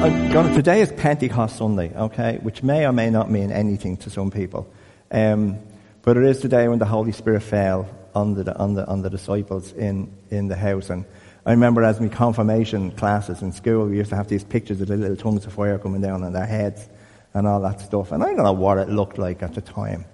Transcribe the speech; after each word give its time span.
I'm 0.00 0.54
today 0.54 0.80
is 0.80 0.92
Pentecost 0.92 1.56
Sunday, 1.56 1.92
okay, 1.92 2.38
which 2.42 2.62
may 2.62 2.86
or 2.86 2.92
may 2.92 3.10
not 3.10 3.32
mean 3.32 3.50
anything 3.50 3.96
to 3.98 4.10
some 4.10 4.30
people. 4.30 4.72
Um, 5.10 5.58
but 6.02 6.16
it 6.16 6.22
is 6.22 6.40
the 6.40 6.48
day 6.48 6.68
when 6.68 6.78
the 6.78 6.86
Holy 6.86 7.10
Spirit 7.10 7.42
fell 7.42 7.88
on 8.14 8.34
the, 8.34 8.56
on 8.56 8.74
the, 8.74 8.86
on 8.86 9.02
the 9.02 9.10
disciples 9.10 9.72
in, 9.72 10.16
in 10.30 10.46
the 10.46 10.54
house. 10.54 10.88
And 10.90 11.04
I 11.44 11.50
remember 11.50 11.82
as 11.82 12.00
my 12.00 12.06
confirmation 12.06 12.92
classes 12.92 13.42
in 13.42 13.50
school, 13.50 13.86
we 13.86 13.96
used 13.96 14.10
to 14.10 14.16
have 14.16 14.28
these 14.28 14.44
pictures 14.44 14.80
of 14.80 14.86
the 14.86 14.96
little 14.96 15.16
tongues 15.16 15.44
of 15.46 15.52
fire 15.52 15.78
coming 15.78 16.00
down 16.00 16.22
on 16.22 16.32
their 16.32 16.46
heads 16.46 16.88
and 17.34 17.48
all 17.48 17.60
that 17.62 17.80
stuff. 17.80 18.12
And 18.12 18.22
I 18.22 18.26
don't 18.26 18.44
know 18.44 18.52
what 18.52 18.78
it 18.78 18.88
looked 18.88 19.18
like 19.18 19.42
at 19.42 19.54
the 19.54 19.62
time. 19.62 20.04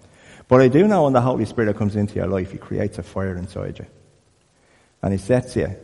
But 0.49 0.63
I 0.63 0.69
do 0.69 0.89
know 0.89 1.05
when 1.05 1.13
the 1.13 1.21
Holy 1.21 1.45
Spirit 1.45 1.77
comes 1.77 1.95
into 1.95 2.15
your 2.15 2.27
life, 2.27 2.53
He 2.53 2.59
creates 2.59 2.97
a 2.97 3.03
fire 3.03 3.37
inside 3.37 3.79
you. 3.81 3.87
And 5.03 5.13
He 5.13 5.19
sets 5.19 5.57
you 5.57 5.77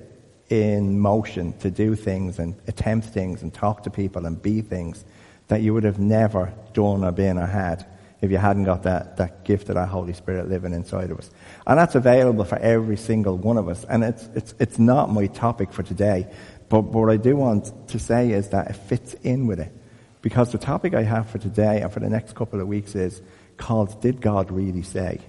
in 0.50 0.98
motion 0.98 1.56
to 1.60 1.70
do 1.70 1.94
things 1.94 2.38
and 2.38 2.54
attempt 2.66 3.06
things 3.06 3.42
and 3.42 3.54
talk 3.54 3.84
to 3.84 3.90
people 3.90 4.26
and 4.26 4.42
be 4.42 4.60
things 4.60 5.04
that 5.48 5.62
you 5.62 5.72
would 5.72 5.84
have 5.84 5.98
never 5.98 6.52
done 6.74 7.04
or 7.04 7.12
been 7.12 7.38
or 7.38 7.46
had 7.46 7.86
if 8.20 8.30
you 8.30 8.36
hadn't 8.36 8.64
got 8.64 8.82
that, 8.82 9.16
that 9.16 9.44
gift 9.44 9.68
of 9.70 9.76
that 9.76 9.88
Holy 9.88 10.12
Spirit 10.12 10.48
living 10.48 10.74
inside 10.74 11.10
of 11.10 11.18
us. 11.18 11.30
And 11.66 11.78
that's 11.78 11.94
available 11.94 12.44
for 12.44 12.58
every 12.58 12.96
single 12.96 13.38
one 13.38 13.56
of 13.56 13.68
us. 13.68 13.84
And 13.84 14.04
it's, 14.04 14.28
it's, 14.34 14.54
it's 14.58 14.78
not 14.78 15.10
my 15.10 15.26
topic 15.26 15.72
for 15.72 15.82
today. 15.82 16.26
But, 16.68 16.82
but 16.82 16.98
what 16.98 17.10
I 17.10 17.16
do 17.16 17.36
want 17.36 17.88
to 17.88 17.98
say 17.98 18.32
is 18.32 18.48
that 18.50 18.70
it 18.70 18.74
fits 18.74 19.14
in 19.14 19.46
with 19.46 19.60
it. 19.60 19.72
Because 20.20 20.52
the 20.52 20.58
topic 20.58 20.92
I 20.92 21.02
have 21.02 21.30
for 21.30 21.38
today 21.38 21.80
and 21.80 21.90
for 21.90 22.00
the 22.00 22.10
next 22.10 22.34
couple 22.34 22.60
of 22.60 22.68
weeks 22.68 22.94
is 22.94 23.22
called 23.56 24.02
Did 24.02 24.20
God 24.20 24.50
Really 24.50 24.82
Say? 24.82 25.20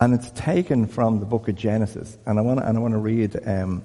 And 0.00 0.14
it's 0.14 0.30
taken 0.32 0.86
from 0.86 1.20
the 1.20 1.26
book 1.26 1.48
of 1.48 1.54
Genesis. 1.54 2.16
And 2.26 2.38
I 2.38 2.42
want 2.42 2.60
to, 2.92 2.98
read 2.98 3.36
um, 3.46 3.82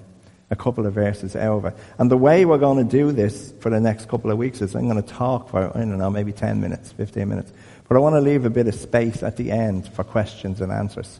a 0.50 0.56
couple 0.56 0.86
of 0.86 0.92
verses 0.92 1.34
over. 1.34 1.74
And 1.98 2.10
the 2.10 2.16
way 2.16 2.44
we're 2.44 2.58
going 2.58 2.86
to 2.86 2.90
do 2.90 3.12
this 3.12 3.52
for 3.60 3.70
the 3.70 3.80
next 3.80 4.08
couple 4.08 4.30
of 4.30 4.36
weeks 4.36 4.60
is 4.60 4.74
I'm 4.74 4.88
going 4.88 5.02
to 5.02 5.08
talk 5.08 5.48
for, 5.48 5.74
I 5.74 5.80
don't 5.80 5.96
know, 5.96 6.10
maybe 6.10 6.32
10 6.32 6.60
minutes, 6.60 6.92
15 6.92 7.28
minutes. 7.28 7.52
But 7.88 7.96
I 7.96 8.00
want 8.00 8.14
to 8.16 8.20
leave 8.20 8.44
a 8.44 8.50
bit 8.50 8.68
of 8.68 8.74
space 8.74 9.22
at 9.22 9.36
the 9.36 9.50
end 9.50 9.88
for 9.88 10.04
questions 10.04 10.60
and 10.60 10.70
answers. 10.70 11.18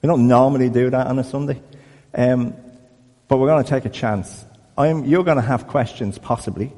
We 0.00 0.06
don't 0.06 0.26
normally 0.26 0.70
do 0.70 0.88
that 0.88 1.06
on 1.06 1.18
a 1.18 1.24
Sunday. 1.24 1.60
Um, 2.14 2.54
but 3.28 3.36
we're 3.36 3.48
going 3.48 3.62
to 3.62 3.68
take 3.68 3.84
a 3.84 3.90
chance. 3.90 4.44
I'm, 4.76 5.04
you're 5.04 5.24
going 5.24 5.36
to 5.36 5.42
have 5.42 5.66
questions, 5.66 6.16
possibly. 6.16 6.72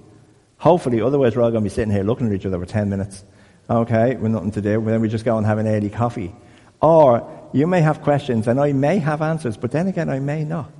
Hopefully, 0.58 1.00
otherwise 1.00 1.36
we're 1.36 1.42
all 1.42 1.50
going 1.50 1.62
to 1.62 1.70
be 1.70 1.74
sitting 1.74 1.92
here 1.92 2.02
looking 2.02 2.26
at 2.26 2.32
each 2.32 2.46
other 2.46 2.58
for 2.58 2.66
10 2.66 2.88
minutes. 2.88 3.24
Okay, 3.70 4.16
we're 4.16 4.28
nothing 4.28 4.50
to 4.52 4.60
do. 4.60 4.80
Then 4.84 5.00
we 5.00 5.08
just 5.08 5.24
go 5.24 5.36
and 5.36 5.46
have 5.46 5.58
an 5.58 5.68
early 5.68 5.90
coffee. 5.90 6.34
Or 6.82 7.48
you 7.52 7.66
may 7.66 7.80
have 7.80 8.02
questions 8.02 8.48
and 8.48 8.60
I 8.60 8.72
may 8.72 8.98
have 8.98 9.22
answers, 9.22 9.56
but 9.56 9.70
then 9.70 9.86
again, 9.86 10.10
I 10.10 10.18
may 10.18 10.44
not. 10.44 10.70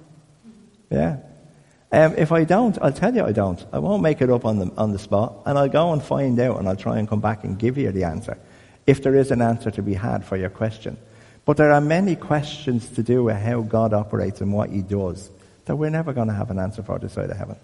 Yeah. 0.91 1.19
Um, 1.93 2.15
if 2.17 2.33
I 2.33 2.45
don't, 2.45 2.77
I'll 2.83 2.93
tell 2.93 3.15
you 3.15 3.25
I 3.25 3.33
don't. 3.33 3.65
I 3.73 3.79
won't 3.79 4.03
make 4.03 4.21
it 4.21 4.31
up 4.31 4.45
on 4.45 4.59
the, 4.59 4.73
on 4.77 4.93
the 4.93 4.99
spot, 4.99 5.43
and 5.45 5.59
I'll 5.59 5.69
go 5.69 5.93
and 5.93 6.03
find 6.03 6.41
out, 6.41 6.59
and 6.59 6.67
I'll 6.67 6.77
try 6.77 6.99
and 6.99 7.07
come 7.07 7.21
back 7.21 7.45
and 7.45 7.59
give 7.59 7.77
you 7.77 7.93
the 7.93 8.05
answer, 8.05 8.39
if 8.87 9.03
there 9.03 9.15
is 9.15 9.31
an 9.31 9.43
answer 9.43 9.71
to 9.71 9.83
be 9.83 9.93
had 9.93 10.25
for 10.25 10.39
your 10.39 10.49
question. 10.49 10.97
But 11.45 11.59
there 11.59 11.71
are 11.71 11.83
many 11.83 12.17
questions 12.17 12.89
to 12.91 13.03
do 13.03 13.25
with 13.25 13.37
how 13.37 13.61
God 13.61 13.93
operates 13.93 14.41
and 14.41 14.55
what 14.55 14.71
He 14.71 14.81
does 14.81 15.31
that 15.67 15.77
we're 15.77 15.91
never 15.91 16.15
going 16.15 16.29
to 16.29 16.35
have 16.35 16.51
an 16.51 16.59
answer 16.59 16.83
for 16.83 16.99
this 16.99 17.13
side 17.13 17.31
of 17.31 17.37
heaven. 17.37 17.57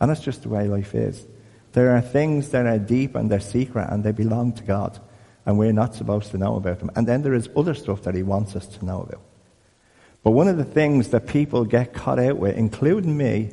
And 0.00 0.10
that's 0.10 0.20
just 0.20 0.42
the 0.42 0.48
way 0.48 0.66
life 0.66 0.94
is. 0.94 1.24
There 1.72 1.94
are 1.94 2.00
things 2.00 2.50
that 2.50 2.66
are 2.66 2.78
deep 2.78 3.14
and 3.14 3.30
they're 3.30 3.40
secret 3.40 3.88
and 3.90 4.02
they 4.02 4.12
belong 4.12 4.52
to 4.54 4.62
God 4.62 4.98
and 5.48 5.58
we're 5.58 5.72
not 5.72 5.94
supposed 5.94 6.30
to 6.30 6.36
know 6.36 6.56
about 6.56 6.78
them. 6.78 6.90
And 6.94 7.08
then 7.08 7.22
there 7.22 7.32
is 7.32 7.48
other 7.56 7.72
stuff 7.72 8.02
that 8.02 8.14
he 8.14 8.22
wants 8.22 8.54
us 8.54 8.66
to 8.66 8.84
know 8.84 9.00
about. 9.00 9.22
But 10.22 10.32
one 10.32 10.46
of 10.46 10.58
the 10.58 10.64
things 10.64 11.08
that 11.08 11.26
people 11.26 11.64
get 11.64 11.94
caught 11.94 12.18
out 12.18 12.36
with, 12.36 12.54
including 12.54 13.16
me 13.16 13.52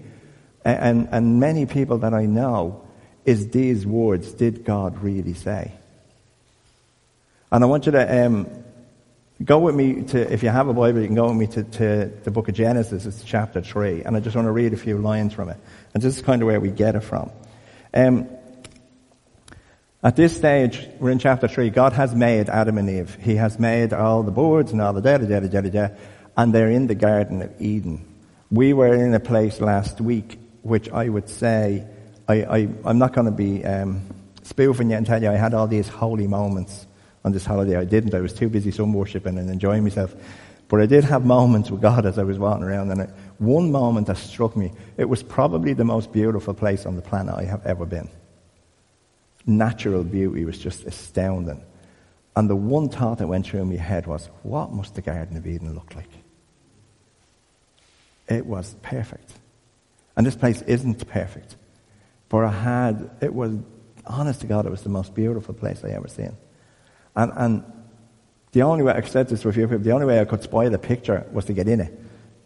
and, 0.65 1.07
and 1.09 1.39
many 1.39 1.65
people 1.65 1.99
that 1.99 2.13
I 2.13 2.25
know, 2.25 2.85
is 3.23 3.47
these 3.51 3.87
words, 3.87 4.33
did 4.33 4.65
God 4.65 5.01
really 5.01 5.35
say? 5.35 5.71
And 7.49 7.63
I 7.63 7.67
want 7.67 7.85
you 7.85 7.93
to 7.93 8.25
um, 8.25 8.49
go 9.41 9.59
with 9.59 9.75
me 9.75 10.03
to, 10.03 10.33
if 10.33 10.43
you 10.43 10.49
have 10.49 10.67
a 10.67 10.73
Bible, 10.73 10.99
you 10.99 11.07
can 11.07 11.15
go 11.15 11.29
with 11.29 11.37
me 11.37 11.47
to, 11.47 11.63
to 11.63 12.11
the 12.25 12.29
book 12.29 12.49
of 12.49 12.55
Genesis, 12.55 13.05
it's 13.05 13.23
chapter 13.23 13.61
3. 13.61 14.03
And 14.03 14.17
I 14.17 14.19
just 14.19 14.35
want 14.35 14.47
to 14.47 14.51
read 14.51 14.73
a 14.73 14.77
few 14.77 14.97
lines 14.97 15.31
from 15.31 15.47
it. 15.47 15.57
And 15.93 16.03
this 16.03 16.17
is 16.17 16.21
kind 16.21 16.41
of 16.41 16.47
where 16.47 16.59
we 16.59 16.71
get 16.71 16.95
it 16.95 17.03
from. 17.03 17.31
Um, 17.93 18.27
at 20.05 20.15
this 20.15 20.37
stage, 20.37 20.87
we're 20.99 21.09
in 21.09 21.17
chapter 21.17 21.47
3, 21.47 21.71
God 21.71 21.93
has 21.93 22.13
made 22.13 22.47
Adam 22.47 22.77
and 22.77 22.87
Eve. 22.87 23.17
He 23.19 23.37
has 23.37 23.57
made 23.57 23.91
all 23.91 24.21
the 24.21 24.31
boards 24.31 24.71
and 24.71 24.79
all 24.79 24.93
the 24.93 25.01
da 25.01 25.17
da 25.17 25.25
da 25.25 25.39
da 25.39 25.61
da 25.61 25.69
da, 25.69 25.95
and 26.37 26.53
they're 26.53 26.69
in 26.69 26.85
the 26.85 26.93
Garden 26.93 27.41
of 27.41 27.59
Eden. 27.59 28.05
We 28.51 28.73
were 28.73 28.93
in 28.93 29.15
a 29.15 29.19
place 29.19 29.59
last 29.59 29.99
week 29.99 30.37
which 30.61 30.91
I 30.91 31.09
would 31.09 31.27
say, 31.27 31.87
I, 32.27 32.67
am 32.85 32.99
not 32.99 33.13
going 33.13 33.25
to 33.25 33.31
be 33.31 33.65
um, 33.65 34.03
spoofing 34.43 34.91
you 34.91 34.95
and 34.95 35.07
tell 35.07 35.23
you 35.23 35.31
I 35.31 35.37
had 35.37 35.55
all 35.55 35.65
these 35.65 35.87
holy 35.87 36.27
moments 36.27 36.85
on 37.23 37.31
this 37.31 37.43
holiday. 37.43 37.75
I 37.75 37.85
didn't. 37.85 38.13
I 38.13 38.21
was 38.21 38.33
too 38.33 38.47
busy 38.47 38.69
sun 38.69 38.93
worshipping 38.93 39.39
and 39.39 39.49
enjoying 39.49 39.81
myself. 39.81 40.13
But 40.67 40.81
I 40.81 40.85
did 40.85 41.03
have 41.05 41.25
moments 41.25 41.71
with 41.71 41.81
God 41.81 42.05
as 42.05 42.19
I 42.19 42.23
was 42.23 42.37
walking 42.37 42.63
around, 42.63 42.91
and 42.91 43.11
one 43.39 43.71
moment 43.71 44.05
that 44.05 44.17
struck 44.17 44.55
me, 44.55 44.71
it 44.97 45.05
was 45.05 45.23
probably 45.23 45.73
the 45.73 45.83
most 45.83 46.11
beautiful 46.11 46.53
place 46.53 46.85
on 46.85 46.95
the 46.95 47.01
planet 47.01 47.33
I 47.35 47.45
have 47.45 47.65
ever 47.65 47.87
been 47.87 48.07
natural 49.45 50.03
beauty 50.03 50.45
was 50.45 50.57
just 50.57 50.83
astounding. 50.85 51.63
And 52.35 52.49
the 52.49 52.55
one 52.55 52.89
thought 52.89 53.19
that 53.19 53.27
went 53.27 53.45
through 53.45 53.65
my 53.65 53.75
head 53.75 54.07
was, 54.07 54.29
what 54.43 54.71
must 54.71 54.95
the 54.95 55.01
Garden 55.01 55.37
of 55.37 55.47
Eden 55.47 55.73
look 55.73 55.95
like? 55.95 56.09
It 58.27 58.45
was 58.45 58.75
perfect. 58.81 59.33
And 60.17 60.25
this 60.25 60.35
place 60.35 60.61
isn't 60.63 61.07
perfect. 61.07 61.55
But 62.29 62.45
I 62.45 62.51
had, 62.51 63.09
it 63.21 63.33
was, 63.33 63.57
honest 64.05 64.41
to 64.41 64.47
God, 64.47 64.65
it 64.65 64.69
was 64.69 64.81
the 64.81 64.89
most 64.89 65.13
beautiful 65.13 65.53
place 65.53 65.83
I 65.83 65.89
ever 65.89 66.07
seen. 66.07 66.35
And, 67.15 67.31
and 67.35 67.63
the 68.51 68.63
only 68.63 68.83
way, 68.83 68.93
I 68.93 69.01
said 69.01 69.29
this 69.29 69.41
to 69.41 69.49
a 69.49 69.53
few 69.53 69.67
people, 69.67 69.83
the 69.83 69.91
only 69.91 70.05
way 70.05 70.19
I 70.19 70.25
could 70.25 70.43
spoil 70.43 70.69
the 70.69 70.79
picture 70.79 71.25
was 71.31 71.45
to 71.45 71.53
get 71.53 71.67
in 71.67 71.81
it. 71.81 71.97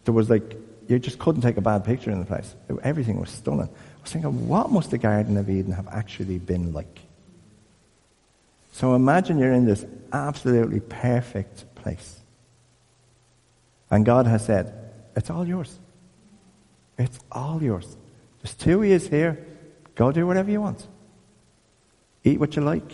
There 0.04 0.14
was 0.14 0.30
like, 0.30 0.56
you 0.88 0.98
just 0.98 1.18
couldn't 1.18 1.42
take 1.42 1.56
a 1.56 1.60
bad 1.60 1.84
picture 1.84 2.10
in 2.10 2.18
the 2.18 2.26
place. 2.26 2.54
Everything 2.82 3.20
was 3.20 3.30
stunning. 3.30 3.68
I 4.00 4.02
was 4.02 4.12
thinking, 4.12 4.48
what 4.48 4.70
must 4.70 4.90
the 4.90 4.98
Garden 4.98 5.36
of 5.36 5.50
Eden 5.50 5.72
have 5.72 5.86
actually 5.88 6.38
been 6.38 6.72
like? 6.72 7.00
So 8.72 8.94
imagine 8.94 9.38
you're 9.38 9.52
in 9.52 9.66
this 9.66 9.84
absolutely 10.10 10.80
perfect 10.80 11.74
place. 11.74 12.18
And 13.90 14.06
God 14.06 14.26
has 14.26 14.44
said, 14.46 14.72
it's 15.14 15.28
all 15.28 15.46
yours. 15.46 15.78
It's 16.96 17.18
all 17.30 17.62
yours. 17.62 17.96
There's 18.40 18.54
two 18.54 18.82
years 18.82 19.06
here. 19.06 19.44
Go 19.96 20.12
do 20.12 20.26
whatever 20.26 20.50
you 20.50 20.62
want. 20.62 20.86
Eat 22.24 22.40
what 22.40 22.56
you 22.56 22.62
like. 22.62 22.90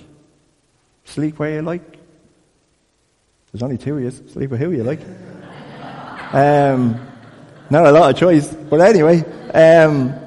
Sleep 1.04 1.38
where 1.38 1.52
you 1.52 1.62
like. 1.62 1.98
There's 3.52 3.62
only 3.62 3.78
two 3.78 3.98
years. 3.98 4.20
Sleep 4.32 4.50
with 4.50 4.58
who 4.58 4.72
you 4.72 4.82
like. 4.82 5.00
um, 6.32 7.00
not 7.70 7.86
a 7.86 7.92
lot 7.92 8.10
of 8.10 8.16
choice, 8.18 8.52
but 8.52 8.80
anyway. 8.80 9.20
Um, 9.52 10.25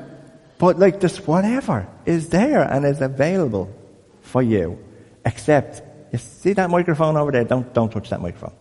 but 0.59 0.77
like 0.77 0.99
just 0.99 1.25
whatever 1.25 1.87
is 2.05 2.29
there 2.29 2.61
and 2.61 2.85
is 2.85 3.01
available 3.01 3.73
for 4.21 4.43
you. 4.43 4.77
Except, 5.25 5.81
you 6.11 6.19
see 6.19 6.53
that 6.53 6.69
microphone 6.69 7.17
over 7.17 7.31
there? 7.31 7.45
Don't, 7.45 7.73
don't 7.73 7.89
touch 7.89 8.09
that 8.09 8.21
microphone. 8.21 8.53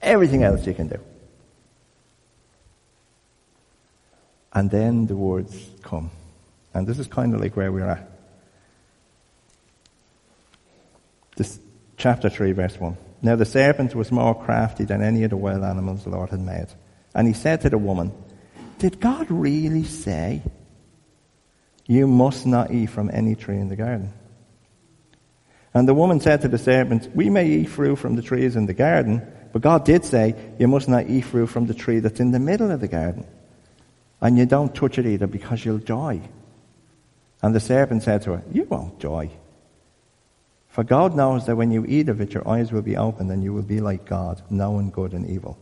Everything 0.00 0.44
else 0.44 0.66
you 0.66 0.74
can 0.74 0.88
do. 0.88 1.00
And 4.52 4.70
then 4.70 5.06
the 5.06 5.16
words 5.16 5.70
come. 5.82 6.10
And 6.74 6.86
this 6.86 6.98
is 6.98 7.06
kind 7.06 7.34
of 7.34 7.40
like 7.40 7.56
where 7.56 7.72
we're 7.72 7.88
at. 7.88 8.10
This 11.36 11.58
chapter 11.96 12.28
3 12.28 12.52
verse 12.52 12.78
1. 12.78 12.96
Now 13.22 13.36
the 13.36 13.46
serpent 13.46 13.94
was 13.94 14.12
more 14.12 14.38
crafty 14.38 14.84
than 14.84 15.02
any 15.02 15.24
of 15.24 15.30
the 15.30 15.38
wild 15.38 15.64
animals 15.64 16.04
the 16.04 16.10
Lord 16.10 16.30
had 16.30 16.40
made. 16.40 16.66
And 17.14 17.26
he 17.26 17.32
said 17.32 17.62
to 17.62 17.70
the 17.70 17.78
woman, 17.78 18.12
Did 18.78 19.00
God 19.00 19.30
really 19.30 19.84
say 19.84 20.42
you 21.86 22.06
must 22.06 22.46
not 22.46 22.70
eat 22.70 22.86
from 22.86 23.10
any 23.12 23.34
tree 23.34 23.58
in 23.58 23.68
the 23.68 23.76
garden. 23.76 24.12
And 25.74 25.88
the 25.88 25.94
woman 25.94 26.20
said 26.20 26.42
to 26.42 26.48
the 26.48 26.58
serpent, 26.58 27.10
We 27.14 27.30
may 27.30 27.46
eat 27.48 27.66
fruit 27.66 27.96
from 27.96 28.16
the 28.16 28.22
trees 28.22 28.56
in 28.56 28.66
the 28.66 28.74
garden, 28.74 29.22
but 29.52 29.62
God 29.62 29.84
did 29.84 30.04
say, 30.04 30.34
You 30.58 30.68
must 30.68 30.88
not 30.88 31.10
eat 31.10 31.22
fruit 31.22 31.48
from 31.48 31.66
the 31.66 31.74
tree 31.74 31.98
that's 31.98 32.20
in 32.20 32.30
the 32.30 32.38
middle 32.38 32.70
of 32.70 32.80
the 32.80 32.88
garden. 32.88 33.26
And 34.20 34.38
you 34.38 34.46
don't 34.46 34.74
touch 34.74 34.98
it 34.98 35.06
either 35.06 35.26
because 35.26 35.64
you'll 35.64 35.78
die. 35.78 36.22
And 37.42 37.54
the 37.54 37.60
serpent 37.60 38.04
said 38.04 38.22
to 38.22 38.32
her, 38.32 38.42
You 38.52 38.64
won't 38.64 39.00
die. 39.00 39.30
For 40.68 40.82
God 40.82 41.14
knows 41.14 41.46
that 41.46 41.56
when 41.56 41.70
you 41.70 41.84
eat 41.86 42.08
of 42.08 42.20
it, 42.20 42.32
your 42.32 42.48
eyes 42.48 42.72
will 42.72 42.82
be 42.82 42.96
opened 42.96 43.30
and 43.30 43.44
you 43.44 43.52
will 43.52 43.62
be 43.62 43.80
like 43.80 44.06
God, 44.06 44.42
knowing 44.50 44.90
good 44.90 45.12
and 45.12 45.28
evil. 45.28 45.58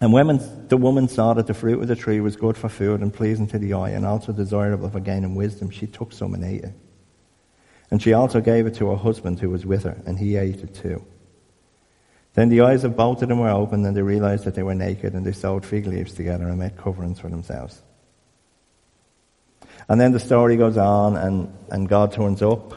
And 0.00 0.12
when 0.14 0.66
the 0.68 0.78
woman 0.78 1.08
saw 1.08 1.34
that 1.34 1.46
the 1.46 1.54
fruit 1.54 1.82
of 1.82 1.88
the 1.88 1.96
tree 1.96 2.20
was 2.20 2.36
good 2.36 2.56
for 2.56 2.70
food 2.70 3.00
and 3.02 3.12
pleasing 3.12 3.46
to 3.48 3.58
the 3.58 3.74
eye 3.74 3.90
and 3.90 4.06
also 4.06 4.32
desirable 4.32 4.88
for 4.88 5.00
gaining 5.00 5.34
wisdom, 5.34 5.70
she 5.70 5.86
took 5.86 6.12
some 6.12 6.32
and 6.32 6.42
ate 6.42 6.64
it. 6.64 6.74
And 7.90 8.00
she 8.00 8.14
also 8.14 8.40
gave 8.40 8.66
it 8.66 8.76
to 8.76 8.88
her 8.90 8.96
husband 8.96 9.40
who 9.40 9.50
was 9.50 9.66
with 9.66 9.82
her, 9.82 10.00
and 10.06 10.18
he 10.18 10.36
ate 10.36 10.60
it 10.60 10.74
too. 10.74 11.04
Then 12.34 12.48
the 12.48 12.60
eyes 12.62 12.84
of 12.84 12.96
both 12.96 13.22
of 13.22 13.28
them 13.28 13.40
were 13.40 13.50
opened 13.50 13.84
and 13.84 13.96
they 13.96 14.02
realized 14.02 14.44
that 14.44 14.54
they 14.54 14.62
were 14.62 14.74
naked 14.74 15.14
and 15.14 15.26
they 15.26 15.32
sewed 15.32 15.66
fig 15.66 15.86
leaves 15.86 16.14
together 16.14 16.48
and 16.48 16.58
made 16.58 16.76
coverings 16.76 17.18
for 17.18 17.28
themselves. 17.28 17.82
And 19.88 20.00
then 20.00 20.12
the 20.12 20.20
story 20.20 20.56
goes 20.56 20.76
on 20.76 21.16
and, 21.16 21.52
and 21.70 21.88
God 21.88 22.12
turns 22.12 22.40
up 22.40 22.74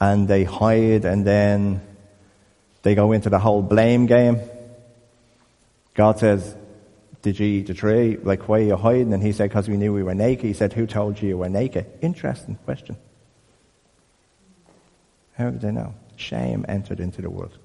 and 0.00 0.26
they 0.26 0.44
hide 0.44 1.04
and 1.04 1.26
then 1.26 1.82
they 2.82 2.94
go 2.94 3.12
into 3.12 3.28
the 3.28 3.38
whole 3.38 3.62
blame 3.62 4.06
game. 4.06 4.40
God 5.94 6.18
says, 6.18 6.56
did 7.22 7.38
you 7.38 7.46
eat 7.46 7.66
the 7.68 7.74
tree? 7.74 8.16
Like, 8.16 8.48
why 8.48 8.58
are 8.58 8.62
you 8.62 8.76
hiding? 8.76 9.12
And 9.12 9.22
he 9.22 9.32
said, 9.32 9.50
because 9.50 9.68
we 9.68 9.76
knew 9.76 9.92
we 9.92 10.02
were 10.02 10.14
naked. 10.14 10.44
He 10.44 10.52
said, 10.52 10.72
who 10.72 10.86
told 10.86 11.20
you 11.22 11.28
you 11.28 11.38
were 11.38 11.48
naked? 11.48 11.86
Interesting 12.00 12.56
question. 12.64 12.96
How 15.34 15.50
did 15.50 15.60
they 15.60 15.70
know? 15.70 15.94
Shame 16.16 16.64
entered 16.68 17.00
into 17.00 17.22
the 17.22 17.30
world. 17.30 17.56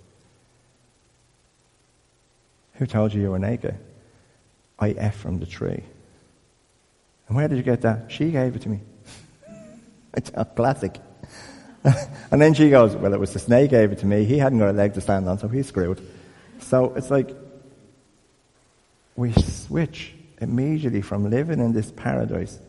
Who 2.74 2.86
told 2.86 3.14
you 3.14 3.22
you 3.22 3.32
were 3.32 3.40
naked? 3.40 3.78
I 4.78 4.90
ate 4.90 5.16
from 5.16 5.40
the 5.40 5.48
tree. 5.48 5.84
And 7.28 7.36
where 7.36 7.48
did 7.48 7.58
you 7.58 7.64
get 7.64 7.82
that? 7.82 8.12
She 8.12 8.32
gave 8.32 8.56
it 8.56 8.62
to 8.62 8.70
me. 8.70 8.82
it's 10.14 10.32
a 10.36 10.46
classic. 10.46 11.00
and 12.32 12.42
then 12.42 12.54
she 12.54 12.70
goes, 12.70 12.96
well, 12.96 13.14
it 13.14 13.20
was 13.20 13.34
the 13.34 13.40
snake 13.40 13.72
gave 13.72 13.92
it 13.92 14.00
to 14.00 14.06
me. 14.06 14.24
He 14.26 14.38
hadn't 14.38 14.60
got 14.60 14.70
a 14.70 14.74
leg 14.74 14.94
to 14.94 15.02
stand 15.02 15.28
on, 15.28 15.40
so 15.40 15.48
he's 15.48 15.68
screwed. 15.68 16.00
So 16.60 16.94
it's 16.96 17.10
like, 17.10 17.36
we 19.18 19.34
switch 19.34 20.14
immediately 20.40 21.02
from 21.02 21.30
living 21.30 21.60
in 21.60 21.74
this 21.74 21.92
paradise 21.92 22.60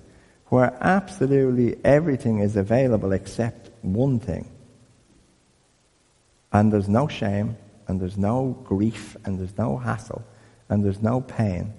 where 0.47 0.77
absolutely 0.81 1.77
everything 1.85 2.39
is 2.39 2.56
available 2.56 3.12
except 3.12 3.71
one 3.83 4.19
thing. 4.19 4.50
And 6.50 6.73
there's 6.73 6.89
no 6.89 7.06
shame, 7.06 7.59
and 7.87 8.00
there's 8.00 8.17
no 8.17 8.59
grief, 8.65 9.15
and 9.25 9.39
there's 9.39 9.56
no 9.59 9.77
hassle, 9.77 10.25
and 10.71 10.83
there's 10.83 11.03
no 11.03 11.21
pain. 11.21 11.75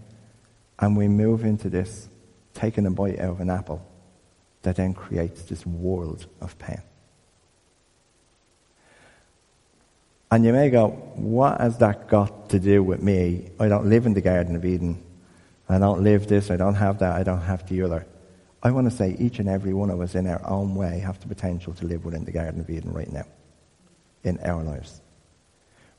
And 0.77 0.95
we 0.95 1.07
move 1.07 1.44
into 1.44 1.69
this, 1.69 2.07
taking 2.54 2.86
a 2.86 2.92
bite 2.92 3.19
out 3.19 3.31
of 3.31 3.42
an 3.42 3.50
apple, 3.50 3.83
that 4.62 4.75
then 4.75 4.94
creates 4.94 5.42
this 5.44 5.66
world 5.66 6.27
of 6.39 6.57
pain. 6.60 6.81
And 10.31 10.46
you 10.46 10.54
may 10.54 10.70
go, 10.70 10.90
what 11.16 11.60
has 11.60 11.78
that 11.80 12.08
got 12.08 12.50
to 12.50 12.60
do 12.60 12.84
with 12.84 13.02
me? 13.02 13.50
I 13.60 13.68
don't 13.68 13.88
live 13.88 14.06
in 14.06 14.14
the 14.14 14.22
Garden 14.22 14.56
of 14.56 14.64
Eden. 14.64 15.04
I 15.68 15.80
don't 15.80 16.04
live 16.04 16.28
this. 16.28 16.52
I 16.52 16.56
don't 16.56 16.76
have 16.76 17.00
that. 17.00 17.14
I 17.14 17.24
don't 17.24 17.42
have 17.42 17.68
the 17.68 17.81
other. 17.81 18.06
I 18.62 18.72
want 18.72 18.90
to 18.90 18.96
say 18.96 19.16
each 19.18 19.40
and 19.40 19.50
every 19.50 19.74
one 19.74 19.90
of 19.90 20.02
us 20.02 20.16
in 20.16 20.28
our 20.28 20.46
own 20.48 20.76
way 20.76 21.00
have 21.00 21.20
the 21.20 21.28
potential 21.28 21.74
to 21.76 21.86
live 21.86 22.06
within 22.06 22.26
the 22.26 22.31
Garden 22.31 22.60
of 22.62 22.70
Eden 22.70 22.92
right 22.94 23.12
now 23.12 23.26
in 24.24 24.40
our 24.42 24.62
lives. 24.64 25.02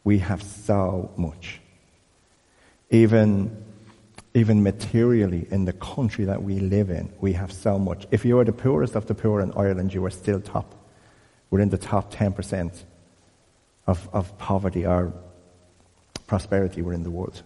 We 0.05 0.19
have 0.19 0.43
so 0.43 1.11
much. 1.17 1.61
Even, 2.91 3.65
even 4.35 4.63
materially 4.63 5.47
in 5.51 5.65
the 5.65 5.73
country 5.73 6.25
that 6.27 6.43
we 6.43 6.61
live 6.61 6.91
in, 6.91 7.13
we 7.21 7.33
have 7.33 7.53
so 7.53 7.79
much. 7.79 8.07
If 8.11 8.25
you 8.25 8.39
are 8.39 8.45
the 8.45 8.53
poorest 8.53 8.95
of 8.95 9.07
the 9.07 9.15
poor 9.15 9.41
in 9.41 9.53
Ireland, 9.53 9.93
you 9.93 10.05
are 10.05 10.11
still 10.11 10.41
top. 10.41 10.75
We're 11.51 11.61
in 11.61 11.71
the 11.71 11.79
top 11.79 12.13
10% 12.13 12.85
of, 13.91 14.09
of 14.13 14.39
poverty 14.39 14.87
or 14.87 15.13
prosperity 16.29 16.81
were 16.81 16.93
in 16.93 17.03
the 17.03 17.11
world. 17.11 17.43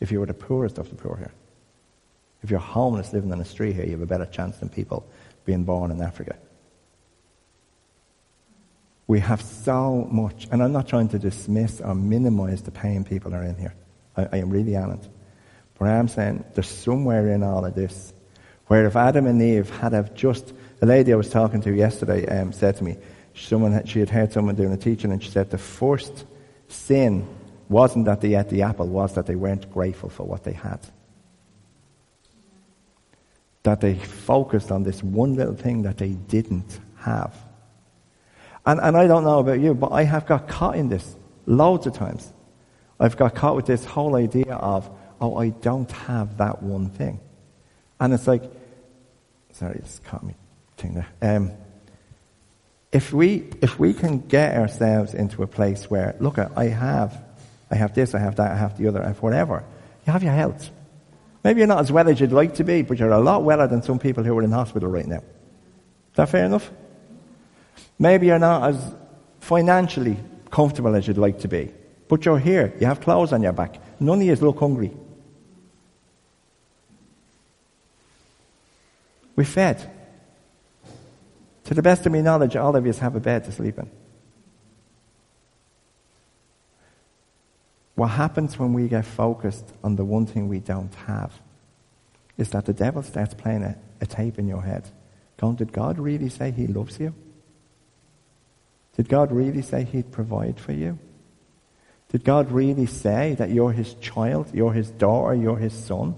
If 0.00 0.10
you 0.10 0.18
were 0.20 0.26
the 0.26 0.34
poorest 0.34 0.78
of 0.78 0.88
the 0.88 0.96
poor 0.96 1.16
here, 1.16 1.32
if 2.42 2.50
you're 2.50 2.60
homeless 2.60 3.12
living 3.12 3.30
on 3.30 3.38
the 3.38 3.44
street 3.44 3.74
here, 3.74 3.84
you 3.84 3.92
have 3.92 4.00
a 4.00 4.06
better 4.06 4.26
chance 4.26 4.56
than 4.56 4.70
people 4.70 5.06
being 5.44 5.64
born 5.64 5.90
in 5.90 6.00
Africa. 6.00 6.36
We 9.06 9.20
have 9.20 9.42
so 9.42 10.08
much, 10.10 10.48
and 10.50 10.62
I'm 10.62 10.72
not 10.72 10.88
trying 10.88 11.08
to 11.10 11.18
dismiss 11.18 11.80
or 11.82 11.94
minimize 11.94 12.62
the 12.62 12.70
pain 12.70 13.04
people 13.04 13.34
are 13.34 13.44
in 13.44 13.56
here. 13.56 13.74
I, 14.16 14.28
I 14.32 14.36
am 14.38 14.48
really 14.48 14.76
honest. 14.76 15.10
But 15.78 15.88
I 15.88 15.96
am 15.96 16.08
saying 16.08 16.44
there's 16.54 16.68
somewhere 16.68 17.28
in 17.28 17.42
all 17.42 17.66
of 17.66 17.74
this 17.74 18.14
where 18.68 18.86
if 18.86 18.96
Adam 18.96 19.26
and 19.26 19.42
Eve 19.42 19.68
had 19.68 19.92
have 19.92 20.14
just, 20.14 20.54
the 20.80 20.86
lady 20.86 21.12
I 21.12 21.16
was 21.16 21.28
talking 21.28 21.60
to 21.62 21.74
yesterday 21.74 22.26
um, 22.26 22.52
said 22.52 22.76
to 22.76 22.84
me, 22.84 22.96
someone 23.34 23.72
had, 23.72 23.88
she 23.88 24.00
had 24.00 24.10
heard 24.10 24.32
someone 24.32 24.54
doing 24.54 24.72
a 24.72 24.76
teaching 24.76 25.12
and 25.12 25.22
she 25.22 25.30
said 25.30 25.50
the 25.50 25.58
first 25.58 26.24
sin 26.68 27.26
wasn't 27.68 28.04
that 28.06 28.20
they 28.20 28.34
ate 28.34 28.48
the 28.48 28.62
apple, 28.62 28.86
was 28.86 29.14
that 29.14 29.26
they 29.26 29.34
weren't 29.34 29.70
grateful 29.72 30.08
for 30.08 30.24
what 30.24 30.44
they 30.44 30.52
had. 30.52 30.80
That 33.62 33.80
they 33.80 33.94
focused 33.94 34.70
on 34.70 34.82
this 34.82 35.02
one 35.02 35.34
little 35.34 35.54
thing 35.54 35.82
that 35.82 35.98
they 35.98 36.10
didn't 36.10 36.78
have. 36.98 37.34
And, 38.66 38.80
and 38.80 38.96
I 38.96 39.06
don't 39.06 39.24
know 39.24 39.40
about 39.40 39.60
you, 39.60 39.74
but 39.74 39.92
I 39.92 40.04
have 40.04 40.26
got 40.26 40.48
caught 40.48 40.76
in 40.76 40.88
this 40.88 41.16
loads 41.46 41.86
of 41.86 41.94
times. 41.94 42.32
I've 43.00 43.16
got 43.16 43.34
caught 43.34 43.56
with 43.56 43.66
this 43.66 43.84
whole 43.84 44.16
idea 44.16 44.54
of, 44.54 44.88
oh, 45.20 45.36
I 45.36 45.48
don't 45.48 45.90
have 45.90 46.38
that 46.38 46.62
one 46.62 46.90
thing. 46.90 47.20
And 47.98 48.12
it's 48.12 48.26
like, 48.26 48.42
sorry, 49.52 49.76
it's 49.76 49.98
caught 50.00 50.22
me 50.22 50.34
thing 50.76 50.94
there. 50.94 51.08
Um, 51.22 51.52
if 52.94 53.12
we, 53.12 53.44
if 53.60 53.76
we 53.76 53.92
can 53.92 54.20
get 54.20 54.56
ourselves 54.56 55.14
into 55.14 55.42
a 55.42 55.48
place 55.48 55.90
where, 55.90 56.14
look, 56.20 56.38
I 56.38 56.68
have, 56.68 57.20
I 57.68 57.74
have 57.74 57.92
this, 57.92 58.14
I 58.14 58.20
have 58.20 58.36
that, 58.36 58.52
I 58.52 58.56
have 58.56 58.78
the 58.78 58.86
other, 58.86 59.02
I 59.02 59.08
have 59.08 59.20
whatever, 59.20 59.64
you 60.06 60.12
have 60.12 60.22
your 60.22 60.32
health. 60.32 60.70
Maybe 61.42 61.58
you're 61.58 61.66
not 61.66 61.80
as 61.80 61.90
well 61.90 62.08
as 62.08 62.20
you'd 62.20 62.30
like 62.30 62.54
to 62.54 62.64
be, 62.64 62.82
but 62.82 63.00
you're 63.00 63.10
a 63.10 63.18
lot 63.18 63.42
weller 63.42 63.66
than 63.66 63.82
some 63.82 63.98
people 63.98 64.22
who 64.22 64.38
are 64.38 64.42
in 64.44 64.52
hospital 64.52 64.88
right 64.88 65.06
now. 65.06 65.18
Is 65.18 66.14
that 66.14 66.28
fair 66.28 66.44
enough? 66.44 66.70
Maybe 67.98 68.28
you're 68.28 68.38
not 68.38 68.70
as 68.70 68.94
financially 69.40 70.16
comfortable 70.52 70.94
as 70.94 71.08
you'd 71.08 71.18
like 71.18 71.40
to 71.40 71.48
be, 71.48 71.74
but 72.06 72.24
you're 72.24 72.38
here. 72.38 72.72
You 72.78 72.86
have 72.86 73.00
clothes 73.00 73.32
on 73.32 73.42
your 73.42 73.52
back. 73.52 73.74
None 73.98 74.20
of 74.20 74.24
you 74.24 74.36
look 74.36 74.60
hungry. 74.60 74.92
We're 79.34 79.42
fed. 79.42 79.90
To 81.64 81.74
the 81.74 81.82
best 81.82 82.04
of 82.06 82.12
my 82.12 82.20
knowledge, 82.20 82.56
all 82.56 82.76
of 82.76 82.86
you 82.86 82.92
have 82.92 83.16
a 83.16 83.20
bed 83.20 83.44
to 83.44 83.52
sleep 83.52 83.78
in. 83.78 83.90
What 87.94 88.08
happens 88.08 88.58
when 88.58 88.72
we 88.72 88.88
get 88.88 89.04
focused 89.04 89.72
on 89.82 89.96
the 89.96 90.04
one 90.04 90.26
thing 90.26 90.48
we 90.48 90.58
don't 90.58 90.94
have 91.06 91.32
is 92.36 92.50
that 92.50 92.66
the 92.66 92.72
devil 92.72 93.02
starts 93.02 93.34
playing 93.34 93.62
a, 93.62 93.76
a 94.00 94.06
tape 94.06 94.38
in 94.38 94.48
your 94.48 94.62
head. 94.62 94.88
Going, 95.36 95.54
did 95.54 95.72
God 95.72 95.98
really 95.98 96.28
say 96.28 96.50
he 96.50 96.66
loves 96.66 96.98
you? 96.98 97.14
Did 98.96 99.08
God 99.08 99.32
really 99.32 99.62
say 99.62 99.84
he'd 99.84 100.12
provide 100.12 100.58
for 100.58 100.72
you? 100.72 100.98
Did 102.10 102.24
God 102.24 102.52
really 102.52 102.86
say 102.86 103.34
that 103.36 103.50
you're 103.50 103.72
his 103.72 103.94
child, 103.94 104.50
you're 104.52 104.72
his 104.72 104.90
daughter, 104.90 105.34
you're 105.34 105.58
his 105.58 105.72
son? 105.72 106.16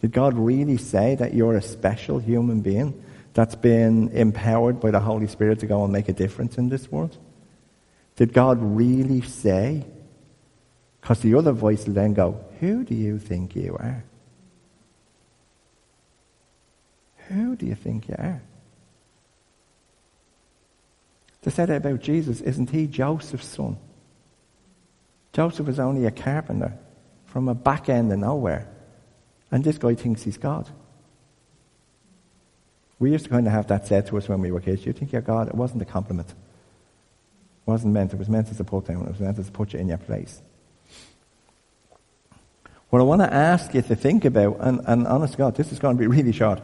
Did 0.00 0.12
God 0.12 0.34
really 0.34 0.76
say 0.76 1.14
that 1.16 1.34
you're 1.34 1.56
a 1.56 1.62
special 1.62 2.18
human 2.18 2.60
being 2.60 3.02
that's 3.34 3.56
been 3.56 4.08
empowered 4.10 4.80
by 4.80 4.90
the 4.90 5.00
Holy 5.00 5.26
Spirit 5.26 5.58
to 5.60 5.66
go 5.66 5.84
and 5.84 5.92
make 5.92 6.08
a 6.08 6.12
difference 6.12 6.56
in 6.56 6.68
this 6.68 6.90
world? 6.90 7.16
Did 8.16 8.32
God 8.32 8.58
really 8.60 9.20
say? 9.20 9.84
Because 11.00 11.20
the 11.20 11.34
other 11.34 11.52
voice 11.52 11.86
will 11.86 11.94
then 11.94 12.14
go, 12.14 12.42
Who 12.60 12.84
do 12.84 12.94
you 12.94 13.18
think 13.18 13.54
you 13.54 13.76
are? 13.78 14.04
Who 17.28 17.56
do 17.56 17.66
you 17.66 17.74
think 17.74 18.08
you 18.08 18.14
are? 18.16 18.42
They 21.42 21.50
said 21.50 21.68
about 21.68 22.00
Jesus, 22.00 22.40
isn't 22.40 22.70
he 22.70 22.86
Joseph's 22.86 23.46
son? 23.46 23.76
Joseph 25.32 25.66
was 25.66 25.78
only 25.78 26.06
a 26.06 26.10
carpenter 26.10 26.72
from 27.26 27.48
a 27.48 27.54
back 27.54 27.88
end 27.88 28.12
of 28.12 28.18
nowhere. 28.18 28.68
And 29.50 29.62
this 29.62 29.76
guy 29.76 29.94
thinks 29.94 30.22
he's 30.22 30.38
God. 30.38 30.70
We 33.04 33.12
used 33.12 33.24
to 33.24 33.30
kind 33.30 33.46
of 33.46 33.52
have 33.52 33.66
that 33.66 33.86
said 33.86 34.06
to 34.06 34.16
us 34.16 34.30
when 34.30 34.40
we 34.40 34.50
were 34.50 34.62
kids. 34.62 34.86
You 34.86 34.94
think 34.94 35.12
you're 35.12 35.20
God? 35.20 35.48
It 35.48 35.54
wasn't 35.54 35.82
a 35.82 35.84
compliment. 35.84 36.30
It 36.30 36.36
wasn't 37.66 37.92
meant. 37.92 38.14
It 38.14 38.18
was 38.18 38.30
meant 38.30 38.48
as 38.48 38.58
a 38.58 38.64
put 38.64 38.86
down. 38.86 39.02
It 39.02 39.10
was 39.10 39.20
meant 39.20 39.38
as 39.38 39.46
a 39.46 39.52
put 39.52 39.74
you 39.74 39.78
in 39.78 39.88
your 39.88 39.98
place. 39.98 40.40
What 42.88 43.00
I 43.00 43.02
want 43.02 43.20
to 43.20 43.30
ask 43.30 43.74
you 43.74 43.82
to 43.82 43.94
think 43.94 44.24
about, 44.24 44.56
and, 44.58 44.80
and 44.86 45.06
honest 45.06 45.36
God, 45.36 45.54
this 45.54 45.70
is 45.70 45.78
going 45.78 45.98
to 45.98 46.00
be 46.00 46.06
really 46.06 46.32
short. 46.32 46.62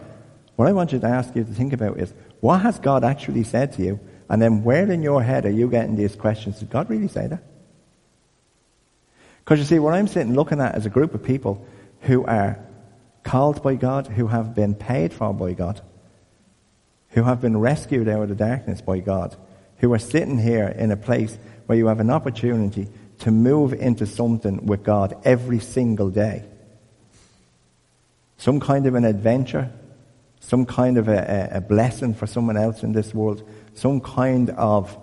What 0.56 0.66
I 0.66 0.72
want 0.72 0.94
you 0.94 0.98
to 0.98 1.06
ask 1.06 1.36
you 1.36 1.44
to 1.44 1.52
think 1.52 1.74
about 1.74 2.00
is, 2.00 2.14
what 2.40 2.62
has 2.62 2.78
God 2.78 3.04
actually 3.04 3.44
said 3.44 3.74
to 3.74 3.82
you? 3.82 4.00
And 4.30 4.40
then 4.40 4.64
where 4.64 4.90
in 4.90 5.02
your 5.02 5.22
head 5.22 5.44
are 5.44 5.50
you 5.50 5.68
getting 5.68 5.94
these 5.94 6.16
questions? 6.16 6.60
Did 6.60 6.70
God 6.70 6.88
really 6.88 7.08
say 7.08 7.26
that? 7.26 7.42
Because 9.44 9.58
you 9.58 9.66
see, 9.66 9.78
what 9.78 9.92
I'm 9.92 10.08
sitting 10.08 10.32
looking 10.32 10.62
at 10.62 10.74
is 10.78 10.86
a 10.86 10.90
group 10.90 11.12
of 11.12 11.22
people 11.22 11.66
who 12.00 12.24
are 12.24 12.58
called 13.24 13.62
by 13.62 13.74
God, 13.74 14.06
who 14.06 14.28
have 14.28 14.54
been 14.54 14.74
paid 14.74 15.12
for 15.12 15.34
by 15.34 15.52
God, 15.52 15.82
who 17.10 17.22
have 17.24 17.40
been 17.40 17.56
rescued 17.58 18.08
out 18.08 18.22
of 18.22 18.28
the 18.28 18.34
darkness 18.34 18.80
by 18.80 18.98
God, 19.00 19.36
who 19.78 19.92
are 19.92 19.98
sitting 19.98 20.38
here 20.38 20.68
in 20.68 20.90
a 20.90 20.96
place 20.96 21.36
where 21.66 21.78
you 21.78 21.86
have 21.86 22.00
an 22.00 22.10
opportunity 22.10 22.88
to 23.20 23.30
move 23.30 23.72
into 23.72 24.06
something 24.06 24.66
with 24.66 24.82
God 24.82 25.16
every 25.24 25.60
single 25.60 26.10
day. 26.10 26.44
Some 28.38 28.60
kind 28.60 28.86
of 28.86 28.94
an 28.94 29.04
adventure, 29.04 29.70
some 30.40 30.64
kind 30.64 30.96
of 30.96 31.08
a, 31.08 31.48
a 31.52 31.60
blessing 31.60 32.14
for 32.14 32.26
someone 32.26 32.56
else 32.56 32.82
in 32.82 32.92
this 32.92 33.12
world, 33.12 33.46
some 33.74 34.00
kind 34.00 34.50
of 34.50 34.96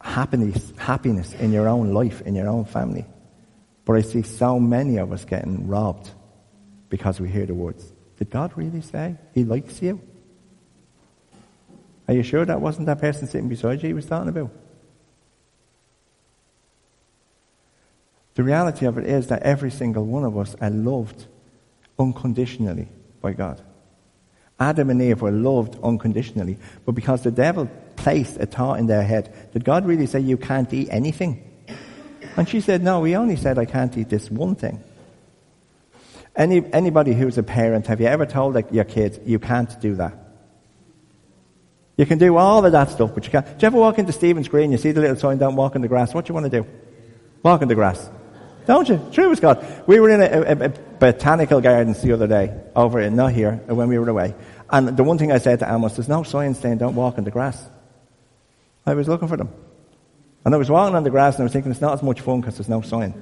happiness, 0.00 0.72
happiness 0.76 1.32
in 1.34 1.52
your 1.52 1.68
own 1.68 1.92
life, 1.92 2.20
in 2.22 2.34
your 2.34 2.48
own 2.48 2.64
family. 2.64 3.06
But 3.84 3.96
I 3.96 4.02
see 4.02 4.22
so 4.22 4.58
many 4.58 4.98
of 4.98 5.12
us 5.12 5.24
getting 5.24 5.68
robbed 5.68 6.10
because 6.88 7.20
we 7.20 7.28
hear 7.28 7.46
the 7.46 7.54
words. 7.54 7.92
Did 8.18 8.30
God 8.30 8.52
really 8.56 8.82
say 8.82 9.16
He 9.34 9.44
likes 9.44 9.80
you? 9.80 10.00
Are 12.10 12.12
you 12.12 12.24
sure 12.24 12.44
that 12.44 12.60
wasn't 12.60 12.86
that 12.86 12.98
person 12.98 13.28
sitting 13.28 13.48
beside 13.48 13.84
you 13.84 13.86
he 13.86 13.92
was 13.92 14.04
talking 14.04 14.30
about? 14.30 14.50
The 18.34 18.42
reality 18.42 18.84
of 18.86 18.98
it 18.98 19.06
is 19.06 19.28
that 19.28 19.44
every 19.44 19.70
single 19.70 20.04
one 20.04 20.24
of 20.24 20.36
us 20.36 20.56
are 20.60 20.70
loved 20.70 21.26
unconditionally 22.00 22.88
by 23.20 23.32
God. 23.34 23.62
Adam 24.58 24.90
and 24.90 25.00
Eve 25.00 25.22
were 25.22 25.30
loved 25.30 25.78
unconditionally, 25.84 26.58
but 26.84 26.96
because 26.96 27.22
the 27.22 27.30
devil 27.30 27.70
placed 27.94 28.38
a 28.38 28.46
thought 28.46 28.80
in 28.80 28.86
their 28.86 29.04
head, 29.04 29.52
did 29.52 29.64
God 29.64 29.86
really 29.86 30.06
say 30.06 30.18
you 30.18 30.36
can't 30.36 30.72
eat 30.74 30.88
anything? 30.90 31.40
And 32.36 32.48
she 32.48 32.60
said, 32.60 32.82
no, 32.82 33.04
he 33.04 33.14
only 33.14 33.36
said 33.36 33.56
I 33.56 33.66
can't 33.66 33.96
eat 33.96 34.08
this 34.08 34.28
one 34.28 34.56
thing. 34.56 34.82
Any, 36.34 36.64
anybody 36.72 37.14
who's 37.14 37.38
a 37.38 37.44
parent, 37.44 37.86
have 37.86 38.00
you 38.00 38.08
ever 38.08 38.26
told 38.26 38.60
your 38.72 38.84
kids, 38.84 39.20
you 39.24 39.38
can't 39.38 39.80
do 39.80 39.94
that? 39.94 40.19
You 42.00 42.06
can 42.06 42.16
do 42.16 42.38
all 42.38 42.64
of 42.64 42.72
that 42.72 42.88
stuff, 42.88 43.10
but 43.12 43.26
you 43.26 43.30
can't. 43.30 43.44
Do 43.44 43.52
you 43.60 43.66
ever 43.66 43.76
walk 43.76 43.98
into 43.98 44.10
Stephen's 44.10 44.48
Green, 44.48 44.72
you 44.72 44.78
see 44.78 44.90
the 44.90 45.02
little 45.02 45.16
sign, 45.16 45.36
don't 45.36 45.54
walk 45.54 45.74
in 45.74 45.82
the 45.82 45.86
grass, 45.86 46.14
what 46.14 46.24
do 46.24 46.30
you 46.30 46.34
want 46.34 46.50
to 46.50 46.62
do? 46.62 46.66
Walk 47.42 47.60
in 47.60 47.68
the 47.68 47.74
grass. 47.74 48.08
Don't 48.64 48.88
you? 48.88 49.06
True 49.12 49.30
as 49.30 49.38
God. 49.38 49.62
We 49.86 50.00
were 50.00 50.08
in 50.08 50.22
a, 50.22 50.24
a, 50.24 50.64
a, 50.64 50.68
botanical 50.70 51.60
gardens 51.60 52.00
the 52.00 52.12
other 52.12 52.26
day, 52.26 52.58
over 52.74 53.00
in, 53.00 53.16
not 53.16 53.34
here, 53.34 53.56
when 53.66 53.88
we 53.88 53.98
were 53.98 54.08
away. 54.08 54.34
And 54.70 54.96
the 54.96 55.04
one 55.04 55.18
thing 55.18 55.30
I 55.30 55.36
said 55.36 55.58
to 55.58 55.70
Amos, 55.70 55.96
there's 55.96 56.08
no 56.08 56.22
sign 56.22 56.54
saying 56.54 56.78
don't 56.78 56.94
walk 56.94 57.18
in 57.18 57.24
the 57.24 57.30
grass. 57.30 57.62
I 58.86 58.94
was 58.94 59.06
looking 59.06 59.28
for 59.28 59.36
them. 59.36 59.50
And 60.46 60.54
I 60.54 60.56
was 60.56 60.70
walking 60.70 60.96
on 60.96 61.04
the 61.04 61.10
grass 61.10 61.34
and 61.34 61.42
I 61.42 61.44
was 61.44 61.52
thinking 61.52 61.70
it's 61.70 61.82
not 61.82 61.92
as 61.92 62.02
much 62.02 62.22
fun 62.22 62.40
because 62.40 62.56
there's 62.56 62.70
no 62.70 62.80
sign. 62.80 63.12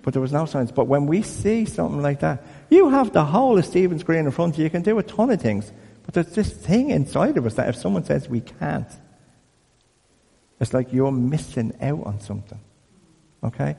But 0.00 0.14
there 0.14 0.22
was 0.22 0.32
no 0.32 0.46
signs. 0.46 0.72
But 0.72 0.86
when 0.86 1.06
we 1.06 1.20
see 1.20 1.66
something 1.66 2.00
like 2.00 2.20
that, 2.20 2.42
you 2.70 2.88
have 2.88 3.12
the 3.12 3.26
whole 3.26 3.58
of 3.58 3.66
Stephen's 3.66 4.04
Green 4.04 4.24
in 4.24 4.30
front 4.30 4.54
of 4.54 4.58
you. 4.58 4.64
You 4.64 4.70
can 4.70 4.80
do 4.80 4.98
a 4.98 5.02
ton 5.02 5.28
of 5.28 5.42
things. 5.42 5.70
But 6.10 6.24
there's 6.26 6.34
this 6.34 6.52
thing 6.52 6.90
inside 6.90 7.36
of 7.36 7.46
us 7.46 7.54
that 7.54 7.68
if 7.68 7.76
someone 7.76 8.04
says 8.04 8.28
we 8.28 8.40
can't, 8.40 8.88
it's 10.58 10.74
like 10.74 10.92
you're 10.92 11.12
missing 11.12 11.72
out 11.80 12.04
on 12.04 12.18
something. 12.18 12.58
Okay? 13.44 13.76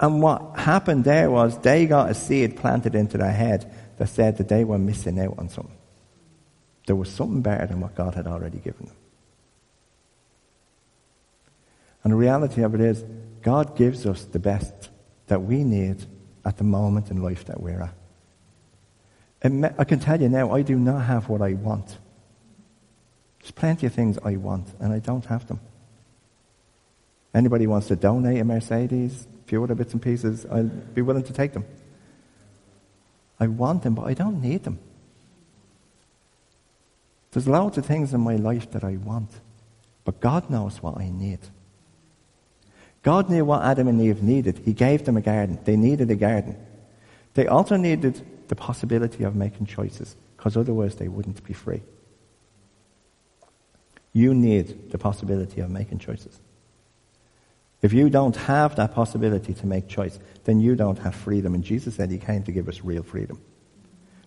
And 0.00 0.22
what 0.22 0.58
happened 0.58 1.04
there 1.04 1.30
was 1.30 1.58
they 1.58 1.84
got 1.84 2.08
a 2.08 2.14
seed 2.14 2.56
planted 2.56 2.94
into 2.94 3.18
their 3.18 3.30
head 3.30 3.70
that 3.98 4.08
said 4.08 4.38
that 4.38 4.48
they 4.48 4.64
were 4.64 4.78
missing 4.78 5.20
out 5.20 5.38
on 5.38 5.50
something. 5.50 5.76
There 6.86 6.96
was 6.96 7.10
something 7.10 7.42
better 7.42 7.66
than 7.66 7.80
what 7.80 7.94
God 7.94 8.14
had 8.14 8.26
already 8.26 8.60
given 8.60 8.86
them. 8.86 8.96
And 12.02 12.14
the 12.14 12.16
reality 12.16 12.62
of 12.62 12.74
it 12.74 12.80
is, 12.80 13.04
God 13.42 13.76
gives 13.76 14.06
us 14.06 14.24
the 14.24 14.38
best 14.38 14.88
that 15.26 15.42
we 15.42 15.62
need 15.62 16.06
at 16.46 16.56
the 16.56 16.64
moment 16.64 17.10
in 17.10 17.22
life 17.22 17.44
that 17.44 17.60
we're 17.60 17.82
at. 17.82 17.94
I 19.44 19.84
can 19.84 20.00
tell 20.00 20.20
you 20.20 20.30
now, 20.30 20.52
I 20.52 20.62
do 20.62 20.76
not 20.76 21.00
have 21.00 21.28
what 21.28 21.42
I 21.42 21.52
want. 21.52 21.98
There's 23.40 23.50
plenty 23.50 23.86
of 23.86 23.92
things 23.92 24.18
I 24.24 24.36
want, 24.36 24.68
and 24.80 24.90
I 24.90 25.00
don't 25.00 25.26
have 25.26 25.46
them. 25.46 25.60
Anybody 27.34 27.66
wants 27.66 27.88
to 27.88 27.96
donate 27.96 28.40
a 28.40 28.44
Mercedes, 28.44 29.26
a 29.44 29.48
few 29.48 29.62
other 29.62 29.74
bits 29.74 29.92
and 29.92 30.00
pieces, 30.00 30.46
I'll 30.50 30.64
be 30.64 31.02
willing 31.02 31.24
to 31.24 31.32
take 31.34 31.52
them. 31.52 31.66
I 33.38 33.48
want 33.48 33.82
them, 33.82 33.94
but 33.94 34.06
I 34.06 34.14
don't 34.14 34.40
need 34.40 34.62
them. 34.62 34.78
There's 37.32 37.46
loads 37.46 37.76
of 37.76 37.84
things 37.84 38.14
in 38.14 38.20
my 38.20 38.36
life 38.36 38.70
that 38.70 38.82
I 38.84 38.96
want, 38.96 39.30
but 40.04 40.20
God 40.20 40.48
knows 40.48 40.82
what 40.82 40.96
I 40.96 41.10
need. 41.10 41.40
God 43.02 43.28
knew 43.28 43.44
what 43.44 43.62
Adam 43.62 43.88
and 43.88 44.00
Eve 44.00 44.22
needed. 44.22 44.62
He 44.64 44.72
gave 44.72 45.04
them 45.04 45.18
a 45.18 45.20
garden. 45.20 45.58
They 45.64 45.76
needed 45.76 46.10
a 46.10 46.14
garden. 46.14 46.56
They 47.34 47.46
also 47.46 47.76
needed 47.76 48.24
the 48.48 48.56
possibility 48.56 49.24
of 49.24 49.34
making 49.34 49.66
choices, 49.66 50.16
because 50.36 50.56
otherwise 50.56 50.96
they 50.96 51.08
wouldn't 51.08 51.42
be 51.44 51.52
free. 51.52 51.82
You 54.12 54.34
need 54.34 54.90
the 54.90 54.98
possibility 54.98 55.60
of 55.60 55.70
making 55.70 55.98
choices. 55.98 56.38
If 57.82 57.92
you 57.92 58.08
don't 58.08 58.36
have 58.36 58.76
that 58.76 58.94
possibility 58.94 59.52
to 59.52 59.66
make 59.66 59.88
choice, 59.88 60.18
then 60.44 60.60
you 60.60 60.74
don't 60.74 60.98
have 61.00 61.14
freedom. 61.14 61.54
And 61.54 61.62
Jesus 61.62 61.96
said 61.96 62.10
he 62.10 62.18
came 62.18 62.42
to 62.44 62.52
give 62.52 62.68
us 62.68 62.80
real 62.82 63.02
freedom. 63.02 63.40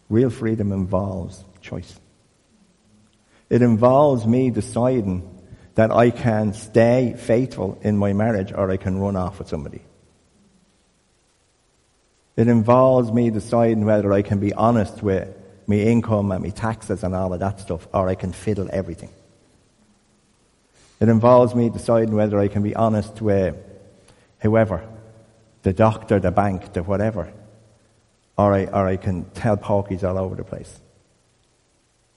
Real 0.10 0.30
freedom 0.30 0.72
involves 0.72 1.44
choice. 1.62 2.00
It 3.50 3.62
involves 3.62 4.28
me 4.28 4.52
deciding 4.52 5.38
that 5.76 5.92
I 5.92 6.12
can 6.12 6.54
stay 6.54 7.16
faithful 7.18 7.80
in 7.82 7.98
my 7.98 8.14
marriage 8.14 8.52
or 8.52 8.70
I 8.70 8.78
can 8.78 9.00
run 9.00 9.16
off 9.16 9.40
with 9.40 9.48
somebody. 9.48 9.82
It 12.38 12.48
involves 12.48 13.12
me 13.12 13.32
deciding 13.32 13.84
whether 13.84 14.14
I 14.14 14.22
can 14.22 14.40
be 14.40 14.54
honest 14.54 15.02
with 15.02 15.28
my 15.66 15.76
income 15.76 16.32
and 16.32 16.44
my 16.44 16.50
taxes 16.50 17.04
and 17.04 17.14
all 17.14 17.34
of 17.34 17.40
that 17.40 17.60
stuff 17.60 17.88
or 17.94 18.08
I 18.08 18.16
can 18.16 18.32
fiddle 18.32 18.70
everything. 18.72 19.10
It 21.00 21.10
involves 21.10 21.56
me 21.56 21.70
deciding 21.70 22.16
whether 22.16 22.40
I 22.40 22.48
can 22.48 22.62
be 22.62 22.76
honest 22.76 23.22
with 23.22 23.56
whoever, 24.40 24.88
the 25.64 25.74
doctor, 25.74 26.20
the 26.20 26.32
bank, 26.32 26.74
the 26.74 26.84
whatever, 26.84 27.34
or 28.38 28.54
I, 28.54 28.66
or 28.66 28.88
I 28.88 28.98
can 28.98 29.26
tell 29.32 29.58
porkies 29.58 30.04
all 30.04 30.18
over 30.18 30.36
the 30.36 30.44
place. 30.44 30.80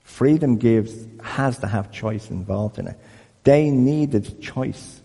Freedom 0.03 0.57
gives, 0.57 0.93
has 1.23 1.57
to 1.59 1.67
have 1.67 1.91
choice 1.91 2.29
involved 2.29 2.77
in 2.77 2.87
it. 2.87 2.99
They 3.43 3.71
needed 3.71 4.39
choice 4.39 5.01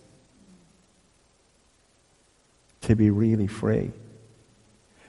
to 2.81 2.95
be 2.95 3.09
really 3.09 3.47
free. 3.47 3.91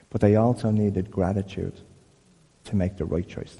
But 0.09 0.21
they 0.21 0.35
also 0.35 0.71
needed 0.71 1.11
gratitude 1.11 1.79
to 2.65 2.75
make 2.75 2.97
the 2.97 3.05
right 3.05 3.27
choice 3.27 3.57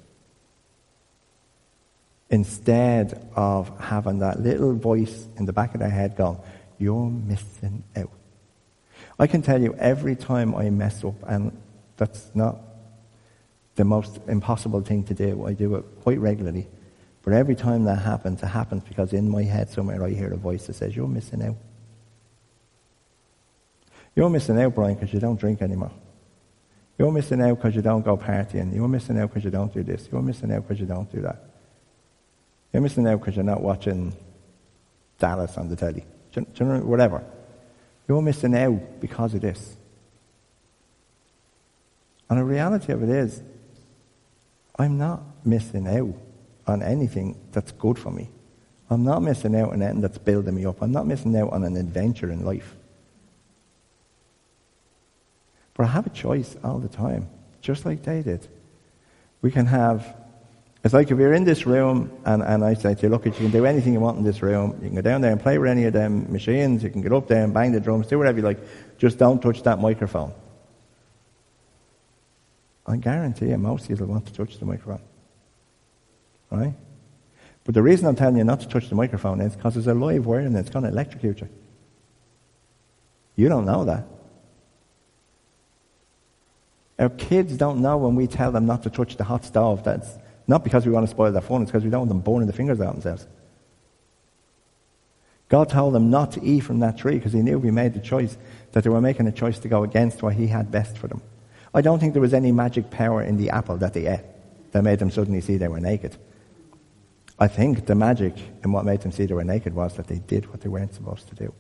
instead 2.30 3.28
of 3.36 3.72
having 3.80 4.20
that 4.20 4.40
little 4.40 4.74
voice 4.74 5.28
in 5.38 5.46
the 5.46 5.54
back 5.54 5.74
of 5.74 5.80
their 5.80 5.90
head 5.90 6.16
going, 6.16 6.38
You're 6.78 7.10
missing 7.10 7.84
out. 7.96 8.12
I 9.18 9.28
can 9.28 9.42
tell 9.42 9.62
you 9.62 9.76
every 9.76 10.16
time 10.16 10.56
I 10.56 10.70
mess 10.70 11.04
up, 11.04 11.16
and 11.28 11.60
that's 11.98 12.30
not 12.34 12.58
the 13.76 13.86
most 13.86 14.20
impossible 14.28 14.82
thing 14.82 15.04
to 15.06 15.14
do, 15.14 15.46
I 15.46 15.54
do 15.54 15.76
it 15.76 15.86
quite 16.02 16.20
regularly. 16.20 16.68
But 17.24 17.34
every 17.34 17.56
time 17.56 17.86
that 17.86 17.98
happens, 17.98 18.42
it 18.42 18.48
happens 18.48 18.84
because 18.84 19.14
in 19.14 19.30
my 19.30 19.44
head 19.44 19.70
somewhere 19.70 20.04
I 20.04 20.10
hear 20.12 20.32
a 20.32 20.38
voice 20.38 20.68
that 20.68 20.76
says, 20.76 20.96
You're 20.96 21.08
missing 21.08 21.44
out. 21.44 21.58
You're 24.16 24.30
missing 24.30 24.60
out, 24.62 24.76
Brian, 24.76 24.96
because 24.96 25.14
you 25.14 25.20
don't 25.20 25.40
drink 25.40 25.62
anymore. 25.62 25.92
You're 27.00 27.14
missing 27.14 27.42
out 27.42 27.56
because 27.56 27.78
you 27.78 27.82
don't 27.82 28.04
go 28.04 28.18
partying. 28.18 28.76
You're 28.76 28.90
missing 28.90 29.18
out 29.18 29.30
because 29.30 29.46
you 29.46 29.52
don't 29.52 29.74
do 29.74 29.84
this. 29.84 30.10
You're 30.12 30.22
missing 30.22 30.52
out 30.52 30.68
because 30.68 30.82
you 30.82 30.86
don't 30.86 31.10
do 31.10 31.22
that. 31.22 31.46
You're 32.74 32.82
missing 32.82 33.08
out 33.08 33.22
because 33.22 33.38
you're 33.38 33.46
not 33.46 33.62
watching 33.62 34.14
Dallas 35.18 35.58
on 35.58 35.70
the 35.70 35.78
telly. 35.78 36.04
You, 36.34 36.44
whatever. 36.84 37.24
You're 38.06 38.22
missing 38.22 38.54
out 38.54 39.00
because 39.00 39.34
of 39.34 39.40
this. 39.40 39.78
And 42.30 42.38
the 42.38 42.44
reality 42.44 42.92
of 42.92 43.02
it 43.02 43.10
is, 43.10 43.42
I'm 44.78 44.98
not 44.98 45.22
missing 45.46 45.88
out 45.88 46.14
on 46.68 46.84
anything 46.84 47.40
that's 47.54 47.72
good 47.72 47.98
for 47.98 48.12
me. 48.12 48.30
I'm 48.90 49.06
not 49.06 49.22
missing 49.22 49.56
out 49.56 49.72
on 49.72 49.82
anything 49.82 50.02
that's 50.02 50.18
building 50.18 50.56
me 50.56 50.66
up. 50.66 50.82
I'm 50.82 50.92
not 50.92 51.08
missing 51.08 51.36
out 51.38 51.54
on 51.54 51.64
an 51.64 51.78
adventure 51.78 52.30
in 52.30 52.44
life. 52.44 52.76
But 55.80 55.86
I 55.86 55.92
have 55.92 56.08
a 56.08 56.10
choice 56.10 56.58
all 56.62 56.80
the 56.80 56.90
time, 56.90 57.30
just 57.62 57.86
like 57.86 58.04
they 58.04 58.22
did. 58.22 58.46
We 59.42 59.50
can 59.50 59.66
have 59.68 60.14
it's 60.84 60.94
like 60.94 61.10
if 61.10 61.18
you're 61.18 61.34
in 61.34 61.46
this 61.46 61.66
room 61.66 62.12
and, 62.26 62.44
and 62.44 62.66
I 62.66 62.74
say 62.74 62.96
to 62.96 63.02
you, 63.04 63.08
look, 63.08 63.26
you 63.26 63.32
can 63.32 63.50
do 63.50 63.66
anything 63.66 63.94
you 63.94 64.02
want 64.02 64.18
in 64.18 64.26
this 64.26 64.42
room. 64.42 64.78
You 64.82 64.88
can 64.88 64.96
go 64.96 65.02
down 65.02 65.22
there 65.22 65.32
and 65.32 65.40
play 65.40 65.58
with 65.58 65.70
any 65.70 65.86
of 65.86 65.94
them 65.94 66.30
machines. 66.34 66.84
You 66.84 66.90
can 66.90 67.02
get 67.02 67.14
up 67.14 67.30
there 67.30 67.46
and 67.46 67.54
bang 67.54 67.72
the 67.72 67.80
drums, 67.80 68.08
do 68.08 68.18
whatever 68.18 68.40
you 68.40 68.44
like. 68.44 68.60
Just 68.98 69.18
don't 69.18 69.42
touch 69.42 69.64
that 69.64 69.80
microphone. 69.80 70.34
I 72.86 72.98
guarantee 72.98 73.48
you 73.48 73.58
most 73.58 73.86
of 73.86 73.92
you 73.92 74.06
will 74.06 74.12
want 74.12 74.28
to 74.28 74.34
touch 74.34 74.60
the 74.60 74.66
microphone. 74.66 75.02
Right? 76.52 76.74
But 77.64 77.74
the 77.74 77.82
reason 77.82 78.06
I'm 78.06 78.18
telling 78.18 78.36
you 78.36 78.44
not 78.44 78.60
to 78.60 78.68
touch 78.68 78.90
the 78.90 78.96
microphone 78.96 79.40
is 79.40 79.56
because 79.56 79.76
there's 79.76 79.88
a 79.88 79.94
live 79.94 80.26
wire 80.26 80.40
and 80.40 80.58
it's 80.58 80.70
going 80.70 80.84
to 80.84 80.92
electrocute 80.92 81.40
you. 81.40 81.48
You 83.38 83.48
don't 83.48 83.66
know 83.66 83.86
that. 83.86 84.19
Our 87.00 87.10
kids 87.10 87.56
don't 87.56 87.82
know 87.82 87.98
when 87.98 88.16
we 88.16 88.28
tell 88.28 88.52
them 88.52 88.66
not 88.66 88.84
to 88.84 88.90
touch 88.90 89.16
the 89.16 89.24
hot 89.24 89.46
stove 89.46 89.84
that's 89.86 90.18
not 90.48 90.64
because 90.64 90.86
we 90.86 90.92
want 90.92 91.06
to 91.06 91.10
spoil 91.10 91.32
their 91.32 91.42
fun, 91.42 91.62
it's 91.62 91.72
because 91.72 91.86
we 91.86 91.90
don't 91.90 92.02
want 92.02 92.10
them 92.10 92.20
burning 92.20 92.48
the 92.48 92.54
fingers 92.54 92.82
out 92.82 92.94
themselves. 92.94 93.26
God 95.48 95.70
told 95.70 95.96
them 95.96 96.10
not 96.10 96.34
to 96.34 96.44
eat 96.44 96.60
from 96.62 96.82
that 96.82 96.98
tree 96.98 97.16
because 97.16 97.34
he 97.34 97.42
knew 97.42 97.58
we 97.58 97.72
made 97.72 97.94
the 97.94 98.00
choice 98.00 98.38
that 98.74 98.84
they 98.84 98.90
were 98.90 99.02
making 99.02 99.28
a 99.28 99.32
choice 99.32 99.60
to 99.60 99.68
go 99.68 99.84
against 99.84 100.22
what 100.22 100.36
he 100.36 100.48
had 100.48 100.72
best 100.72 100.98
for 100.98 101.08
them. 101.08 101.22
I 101.74 101.82
don't 101.82 102.00
think 102.00 102.14
there 102.14 102.22
was 102.22 102.34
any 102.34 102.52
magic 102.52 102.92
power 102.92 103.24
in 103.24 103.38
the 103.38 103.50
apple 103.50 103.78
that 103.78 103.94
they 103.94 104.08
ate 104.08 104.26
that 104.72 104.84
made 104.84 105.00
them 105.00 105.10
suddenly 105.10 105.42
see 105.42 105.58
they 105.58 105.68
were 105.68 105.80
naked. 105.80 106.18
I 107.40 107.48
think 107.48 107.86
the 107.86 107.96
magic 107.96 108.36
in 108.64 108.72
what 108.72 108.86
made 108.86 109.02
them 109.02 109.12
see 109.12 109.26
they 109.26 109.34
were 109.34 109.44
naked 109.44 109.74
was 109.74 109.96
that 109.96 110.08
they 110.08 110.20
did 110.20 110.50
what 110.50 110.62
they 110.62 110.70
weren't 110.70 110.94
supposed 110.94 111.30
to 111.30 111.36
do. 111.36 111.54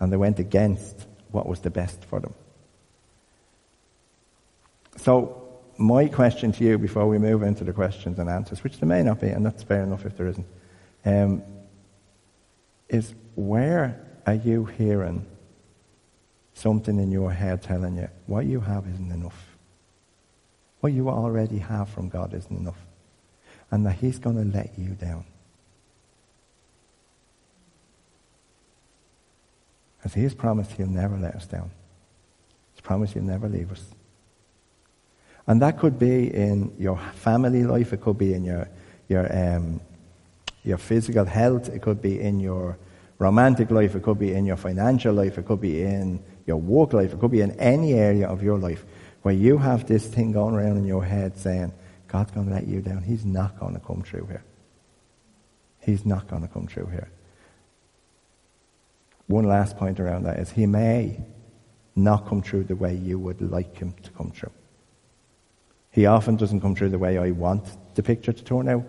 And 0.00 0.12
they 0.12 0.16
went 0.16 0.38
against 0.38 1.06
what 1.30 1.46
was 1.46 1.60
the 1.60 1.70
best 1.70 2.04
for 2.04 2.20
them. 2.20 2.34
So, 4.96 5.42
my 5.78 6.06
question 6.08 6.52
to 6.52 6.64
you 6.64 6.78
before 6.78 7.06
we 7.06 7.18
move 7.18 7.42
into 7.42 7.64
the 7.64 7.72
questions 7.72 8.18
and 8.18 8.30
answers, 8.30 8.64
which 8.64 8.78
there 8.80 8.88
may 8.88 9.02
not 9.02 9.20
be, 9.20 9.28
and 9.28 9.44
that's 9.44 9.62
fair 9.62 9.82
enough 9.82 10.06
if 10.06 10.16
there 10.16 10.26
isn't, 10.26 10.46
um, 11.04 11.42
is 12.88 13.14
where 13.34 14.00
are 14.26 14.34
you 14.34 14.64
hearing 14.64 15.26
something 16.54 16.98
in 16.98 17.10
your 17.10 17.30
head 17.30 17.62
telling 17.62 17.96
you 17.96 18.08
what 18.26 18.46
you 18.46 18.60
have 18.60 18.86
isn't 18.86 19.12
enough? 19.12 19.56
What 20.80 20.92
you 20.92 21.08
already 21.08 21.58
have 21.58 21.88
from 21.88 22.08
God 22.08 22.32
isn't 22.32 22.56
enough. 22.56 22.78
And 23.70 23.84
that 23.86 23.96
He's 23.96 24.18
going 24.18 24.36
to 24.36 24.56
let 24.56 24.78
you 24.78 24.90
down. 24.90 25.24
Because 29.98 30.14
He 30.14 30.22
has 30.22 30.34
promised 30.34 30.72
He'll 30.72 30.86
never 30.86 31.16
let 31.16 31.34
us 31.34 31.46
down. 31.46 31.70
He's 32.72 32.80
promised 32.80 33.14
He'll 33.14 33.24
never 33.24 33.48
leave 33.48 33.72
us. 33.72 33.84
And 35.46 35.62
that 35.62 35.78
could 35.78 35.98
be 35.98 36.34
in 36.34 36.74
your 36.78 36.98
family 37.14 37.64
life, 37.64 37.92
it 37.92 38.00
could 38.00 38.18
be 38.18 38.34
in 38.34 38.44
your, 38.44 38.68
your, 39.08 39.26
um, 39.36 39.80
your 40.64 40.78
physical 40.78 41.24
health, 41.24 41.68
it 41.68 41.82
could 41.82 42.02
be 42.02 42.20
in 42.20 42.40
your 42.40 42.76
romantic 43.18 43.70
life, 43.70 43.94
it 43.94 44.02
could 44.02 44.18
be 44.18 44.32
in 44.32 44.44
your 44.44 44.56
financial 44.56 45.14
life, 45.14 45.38
it 45.38 45.46
could 45.46 45.60
be 45.60 45.82
in 45.82 46.22
your 46.46 46.56
work 46.56 46.92
life, 46.92 47.12
it 47.12 47.20
could 47.20 47.30
be 47.30 47.40
in 47.40 47.52
any 47.52 47.94
area 47.94 48.26
of 48.26 48.42
your 48.42 48.58
life 48.58 48.84
where 49.22 49.34
you 49.34 49.58
have 49.58 49.86
this 49.86 50.06
thing 50.06 50.32
going 50.32 50.54
around 50.54 50.76
in 50.76 50.84
your 50.84 51.04
head 51.04 51.36
saying, 51.36 51.72
God's 52.08 52.30
going 52.30 52.46
to 52.46 52.52
let 52.52 52.66
you 52.66 52.80
down. 52.80 53.02
He's 53.02 53.24
not 53.24 53.58
going 53.58 53.74
to 53.74 53.80
come 53.80 54.02
true 54.02 54.26
here. 54.26 54.44
He's 55.80 56.04
not 56.04 56.28
going 56.28 56.42
to 56.42 56.48
come 56.48 56.66
true 56.66 56.86
here. 56.86 57.10
One 59.26 59.44
last 59.44 59.76
point 59.76 59.98
around 59.98 60.24
that 60.24 60.38
is 60.38 60.50
he 60.50 60.66
may 60.66 61.20
not 61.96 62.28
come 62.28 62.42
true 62.42 62.62
the 62.62 62.76
way 62.76 62.94
you 62.94 63.18
would 63.18 63.40
like 63.40 63.76
him 63.76 63.92
to 64.02 64.10
come 64.10 64.30
true. 64.30 64.52
He 65.96 66.04
often 66.04 66.36
doesn't 66.36 66.60
come 66.60 66.74
through 66.74 66.90
the 66.90 66.98
way 66.98 67.16
I 67.16 67.30
want 67.30 67.64
the 67.94 68.02
picture 68.02 68.30
to 68.30 68.44
turn 68.44 68.68
out. 68.68 68.84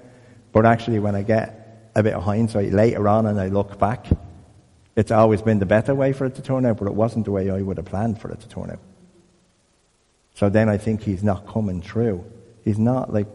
But 0.52 0.66
actually, 0.66 1.00
when 1.00 1.16
I 1.16 1.24
get 1.24 1.90
a 1.96 2.04
bit 2.04 2.14
of 2.14 2.22
hindsight 2.22 2.74
later 2.74 3.08
on 3.08 3.26
and 3.28 3.40
I 3.40 3.48
look 3.48 3.80
back, 3.80 4.08
it's 4.94 5.10
always 5.10 5.42
been 5.42 5.60
the 5.60 5.66
better 5.66 5.96
way 5.96 6.12
for 6.12 6.26
it 6.26 6.36
to 6.36 6.42
turn 6.42 6.66
out, 6.66 6.78
but 6.78 6.86
it 6.86 6.94
wasn't 6.94 7.24
the 7.24 7.32
way 7.32 7.50
I 7.50 7.62
would 7.62 7.78
have 7.78 7.86
planned 7.86 8.20
for 8.20 8.30
it 8.30 8.42
to 8.42 8.50
turn 8.50 8.72
out. 8.72 8.82
So 10.34 10.50
then 10.50 10.68
I 10.68 10.78
think 10.78 11.02
he's 11.02 11.24
not 11.24 11.48
coming 11.48 11.82
through. 11.82 12.26
He's 12.66 12.78
not 12.78 13.14
like, 13.14 13.28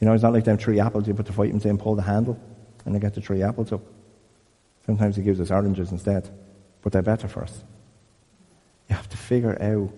you 0.00 0.06
know, 0.06 0.12
he's 0.12 0.24
not 0.24 0.32
like 0.32 0.44
them 0.44 0.58
three 0.58 0.80
apples 0.80 1.06
you 1.06 1.14
put 1.14 1.26
the 1.26 1.40
items 1.40 1.64
in, 1.64 1.78
pull 1.78 1.94
the 1.94 2.02
handle, 2.02 2.40
and 2.84 2.92
they 2.92 2.98
get 2.98 3.14
the 3.14 3.20
three 3.20 3.40
apples 3.40 3.72
up. 3.72 3.82
Sometimes 4.84 5.14
he 5.14 5.22
gives 5.22 5.38
us 5.38 5.52
oranges 5.52 5.92
instead, 5.92 6.28
but 6.82 6.90
they're 6.90 7.02
better 7.02 7.28
for 7.28 7.44
us. 7.44 7.62
You 8.88 8.96
have 8.96 9.08
to 9.10 9.16
figure 9.16 9.56
out 9.62 9.92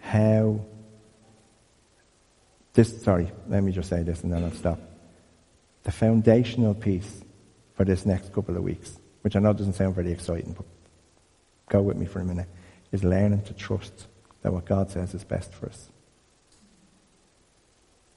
how 0.00 0.60
this, 2.80 3.02
sorry, 3.02 3.30
let 3.48 3.62
me 3.62 3.72
just 3.72 3.90
say 3.90 4.02
this 4.02 4.22
and 4.22 4.32
then 4.32 4.42
I'll 4.42 4.50
stop. 4.52 4.78
The 5.82 5.92
foundational 5.92 6.74
piece 6.74 7.22
for 7.74 7.84
this 7.84 8.06
next 8.06 8.32
couple 8.32 8.56
of 8.56 8.62
weeks, 8.62 8.98
which 9.20 9.36
I 9.36 9.40
know 9.40 9.52
doesn't 9.52 9.74
sound 9.74 9.94
very 9.94 10.12
exciting, 10.12 10.54
but 10.54 10.64
go 11.68 11.82
with 11.82 11.98
me 11.98 12.06
for 12.06 12.20
a 12.20 12.24
minute, 12.24 12.48
is 12.90 13.04
learning 13.04 13.42
to 13.42 13.52
trust 13.52 14.06
that 14.42 14.52
what 14.52 14.64
God 14.64 14.90
says 14.90 15.12
is 15.12 15.24
best 15.24 15.52
for 15.52 15.66
us. 15.66 15.90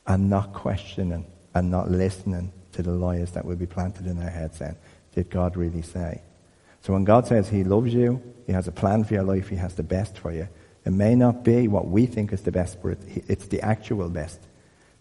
And 0.08 0.30
not 0.30 0.54
questioning 0.54 1.26
and 1.54 1.70
not 1.70 1.92
listening 1.92 2.54
to 2.72 2.82
the 2.82 2.92
lies 2.92 3.32
that 3.32 3.46
will 3.46 3.58
be 3.58 3.66
planted 3.66 4.08
in 4.08 4.22
our 4.22 4.30
heads 4.30 4.58
saying, 4.58 4.78
did 5.14 5.30
God 5.30 5.58
really 5.58 5.82
say? 5.82 6.22
So 6.82 6.94
when 6.94 7.04
God 7.04 7.28
says 7.28 7.50
He 7.50 7.64
loves 7.66 7.94
you, 7.94 8.22
He 8.48 8.54
has 8.54 8.68
a 8.68 8.72
plan 8.72 9.04
for 9.04 9.14
your 9.14 9.24
life, 9.24 9.50
He 9.50 9.58
has 9.58 9.76
the 9.76 9.84
best 9.84 10.18
for 10.18 10.32
you, 10.32 10.48
it 10.86 10.92
may 10.92 11.16
not 11.16 11.44
be 11.44 11.68
what 11.68 11.88
we 11.88 12.06
think 12.06 12.32
is 12.32 12.42
the 12.42 12.52
best, 12.52 12.82
but 12.82 12.98
it's 13.28 13.48
the 13.48 13.62
actual 13.62 14.10
best. 14.10 14.40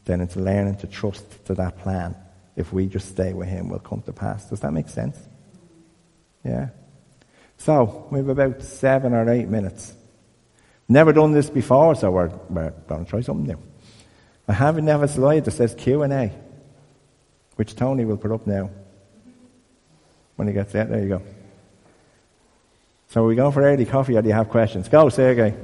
Then 0.05 0.21
it's 0.21 0.37
learning 0.37 0.77
to 0.79 0.87
trust 0.87 1.45
to 1.47 1.55
that 1.55 1.79
plan. 1.79 2.17
If 2.57 2.73
we 2.73 2.87
just 2.87 3.09
stay 3.09 3.33
with 3.33 3.49
Him, 3.49 3.69
will 3.69 3.79
come 3.79 4.03
to 4.03 4.13
pass. 4.13 4.49
Does 4.51 4.61
that 4.61 4.73
make 4.73 4.89
sense? 4.89 5.19
Yeah. 6.45 6.69
So 7.59 8.09
we 8.11 8.19
have 8.19 8.29
about 8.29 8.63
seven 8.63 9.15
or 9.15 9.29
eight 9.31 9.49
minutes. 9.49 9.95
Never 10.89 11.13
done 11.13 11.33
this 11.33 11.49
before, 11.49 11.95
so 11.95 12.11
we're, 12.11 12.29
we're 12.51 12.71
going 12.89 13.05
to 13.05 13.11
try 13.11 13.21
something 13.21 13.47
new. 13.47 13.63
I 14.49 14.53
have 14.53 15.11
slide 15.11 15.45
that 15.45 15.53
says 15.53 15.75
Q 15.75 16.03
and 16.03 16.13
A, 16.13 16.33
which 17.57 17.77
Tony 17.77 18.05
will 18.05 18.17
put 18.17 18.33
up 18.33 18.47
now. 18.47 18.71
When 20.37 20.49
he 20.49 20.55
gets 20.55 20.73
there, 20.73 20.85
there 20.85 21.03
you 21.03 21.09
go. 21.09 21.23
So 23.09 23.23
are 23.23 23.27
we 23.27 23.37
going 23.37 23.53
for 23.53 23.63
early 23.63 23.85
coffee, 23.85 24.17
or 24.17 24.23
do 24.23 24.29
you 24.29 24.35
have 24.35 24.49
questions? 24.49 24.89
Go, 24.89 25.09
Sergey. 25.09 25.55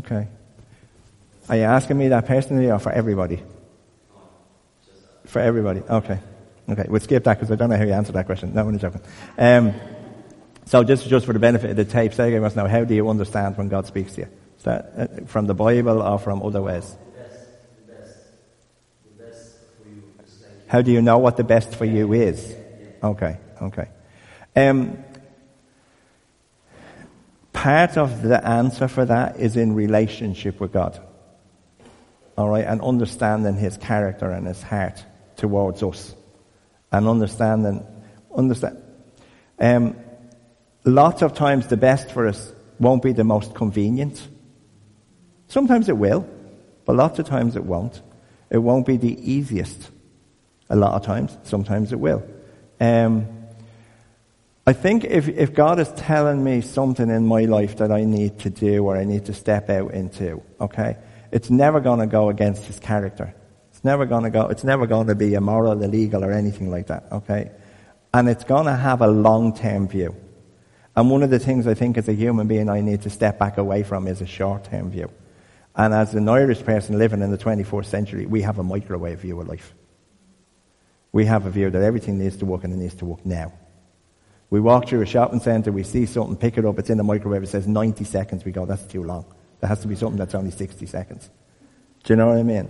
Okay. 0.00 0.28
Are 1.48 1.56
you 1.56 1.62
asking 1.62 1.98
me 1.98 2.08
that 2.08 2.26
personally 2.26 2.70
or 2.70 2.78
for 2.78 2.90
everybody? 2.90 3.42
For 5.26 5.40
everybody. 5.40 5.80
Okay. 5.80 6.18
Okay. 6.68 6.86
We'll 6.88 7.00
skip 7.00 7.24
that 7.24 7.34
because 7.34 7.50
I 7.50 7.56
don't 7.56 7.68
know 7.68 7.76
how 7.76 7.84
you 7.84 7.92
answer 7.92 8.12
that 8.12 8.24
question. 8.24 8.54
No, 8.54 8.66
I'm 8.66 8.78
joking. 8.78 9.02
Um, 9.36 9.74
so 10.64 10.84
just, 10.84 11.06
just 11.06 11.26
for 11.26 11.34
the 11.34 11.38
benefit 11.38 11.70
of 11.70 11.76
the 11.76 11.84
tape, 11.84 12.14
say 12.14 12.32
again, 12.32 12.54
know, 12.54 12.66
how 12.66 12.84
do 12.84 12.94
you 12.94 13.10
understand 13.10 13.58
when 13.58 13.68
God 13.68 13.86
speaks 13.86 14.14
to 14.14 14.22
you? 14.22 14.28
Is 14.56 14.64
that 14.64 14.92
uh, 14.96 15.26
from 15.26 15.46
the 15.46 15.54
Bible 15.54 16.00
or 16.00 16.18
from 16.18 16.42
other 16.42 16.62
ways? 16.62 16.96
How 20.66 20.80
do 20.80 20.92
you 20.92 21.02
know 21.02 21.18
what 21.18 21.36
the 21.36 21.44
best 21.44 21.74
for 21.74 21.84
you 21.84 22.12
is? 22.12 22.54
Okay, 23.02 23.38
okay. 23.60 23.88
Um, 24.54 25.02
part 27.60 27.98
of 27.98 28.22
the 28.22 28.42
answer 28.42 28.88
for 28.88 29.04
that 29.04 29.38
is 29.38 29.54
in 29.54 29.74
relationship 29.74 30.58
with 30.60 30.72
God. 30.72 30.98
All 32.38 32.48
right, 32.48 32.64
and 32.64 32.80
understanding 32.80 33.54
His 33.54 33.76
character 33.76 34.30
and 34.30 34.46
His 34.46 34.62
heart 34.62 35.04
towards 35.36 35.82
us, 35.82 36.14
and 36.90 37.06
understanding, 37.06 37.86
understand. 38.34 38.82
Um, 39.58 39.94
lots 40.86 41.20
of 41.20 41.34
times, 41.34 41.66
the 41.66 41.76
best 41.76 42.10
for 42.12 42.26
us 42.28 42.50
won't 42.78 43.02
be 43.02 43.12
the 43.12 43.24
most 43.24 43.54
convenient. 43.54 44.26
Sometimes 45.48 45.90
it 45.90 45.98
will, 45.98 46.26
but 46.86 46.96
lots 46.96 47.18
of 47.18 47.26
times 47.26 47.56
it 47.56 47.64
won't. 47.64 48.00
It 48.48 48.58
won't 48.58 48.86
be 48.86 48.96
the 48.96 49.32
easiest. 49.32 49.90
A 50.70 50.76
lot 50.76 50.94
of 50.94 51.04
times, 51.04 51.36
sometimes 51.42 51.92
it 51.92 52.00
will. 52.00 52.26
Um, 52.80 53.39
I 54.66 54.72
think 54.72 55.04
if, 55.04 55.26
if 55.28 55.54
God 55.54 55.80
is 55.80 55.90
telling 55.92 56.44
me 56.44 56.60
something 56.60 57.08
in 57.08 57.26
my 57.26 57.46
life 57.46 57.78
that 57.78 57.90
I 57.90 58.04
need 58.04 58.40
to 58.40 58.50
do 58.50 58.84
or 58.84 58.96
I 58.96 59.04
need 59.04 59.26
to 59.26 59.34
step 59.34 59.70
out 59.70 59.92
into, 59.92 60.42
okay, 60.60 60.96
it's 61.32 61.50
never 61.50 61.80
going 61.80 62.00
to 62.00 62.06
go 62.06 62.28
against 62.28 62.64
his 62.64 62.78
character. 62.78 63.34
It's 63.70 63.84
never 63.84 64.04
going 64.04 64.24
to 64.24 64.30
go, 64.30 64.48
it's 64.48 64.64
never 64.64 64.86
going 64.86 65.06
to 65.06 65.14
be 65.14 65.34
immoral, 65.34 65.82
illegal, 65.82 66.24
or 66.24 66.32
anything 66.32 66.70
like 66.70 66.88
that, 66.88 67.04
okay? 67.10 67.50
And 68.12 68.28
it's 68.28 68.44
going 68.44 68.66
to 68.66 68.76
have 68.76 69.00
a 69.00 69.06
long-term 69.06 69.88
view. 69.88 70.14
And 70.94 71.10
one 71.10 71.22
of 71.22 71.30
the 71.30 71.38
things 71.38 71.66
I 71.66 71.74
think 71.74 71.96
as 71.96 72.08
a 72.08 72.12
human 72.12 72.46
being 72.46 72.68
I 72.68 72.80
need 72.80 73.02
to 73.02 73.10
step 73.10 73.38
back 73.38 73.56
away 73.56 73.82
from 73.82 74.06
is 74.06 74.20
a 74.20 74.26
short-term 74.26 74.90
view. 74.90 75.10
And 75.74 75.94
as 75.94 76.14
an 76.14 76.28
Irish 76.28 76.62
person 76.62 76.98
living 76.98 77.22
in 77.22 77.30
the 77.30 77.38
24th 77.38 77.86
century, 77.86 78.26
we 78.26 78.42
have 78.42 78.58
a 78.58 78.62
microwave 78.62 79.20
view 79.20 79.40
of 79.40 79.48
life. 79.48 79.72
We 81.12 81.24
have 81.26 81.46
a 81.46 81.50
view 81.50 81.70
that 81.70 81.82
everything 81.82 82.18
needs 82.18 82.36
to 82.38 82.46
work 82.46 82.64
and 82.64 82.72
it 82.72 82.76
needs 82.76 82.96
to 82.96 83.04
work 83.04 83.24
now. 83.24 83.52
We 84.50 84.58
walk 84.60 84.88
through 84.88 85.02
a 85.02 85.06
shopping 85.06 85.40
centre, 85.40 85.70
we 85.70 85.84
see 85.84 86.06
something, 86.06 86.36
pick 86.36 86.58
it 86.58 86.64
up, 86.64 86.78
it's 86.78 86.90
in 86.90 86.98
the 86.98 87.04
microwave, 87.04 87.42
it 87.42 87.48
says 87.48 87.68
90 87.68 88.04
seconds. 88.04 88.44
We 88.44 88.50
go, 88.50 88.66
that's 88.66 88.84
too 88.84 89.04
long. 89.04 89.24
There 89.60 89.68
has 89.68 89.80
to 89.80 89.88
be 89.88 89.94
something 89.94 90.18
that's 90.18 90.34
only 90.34 90.50
60 90.50 90.86
seconds. 90.86 91.30
Do 92.02 92.12
you 92.12 92.16
know 92.16 92.26
what 92.28 92.38
I 92.38 92.42
mean? 92.42 92.68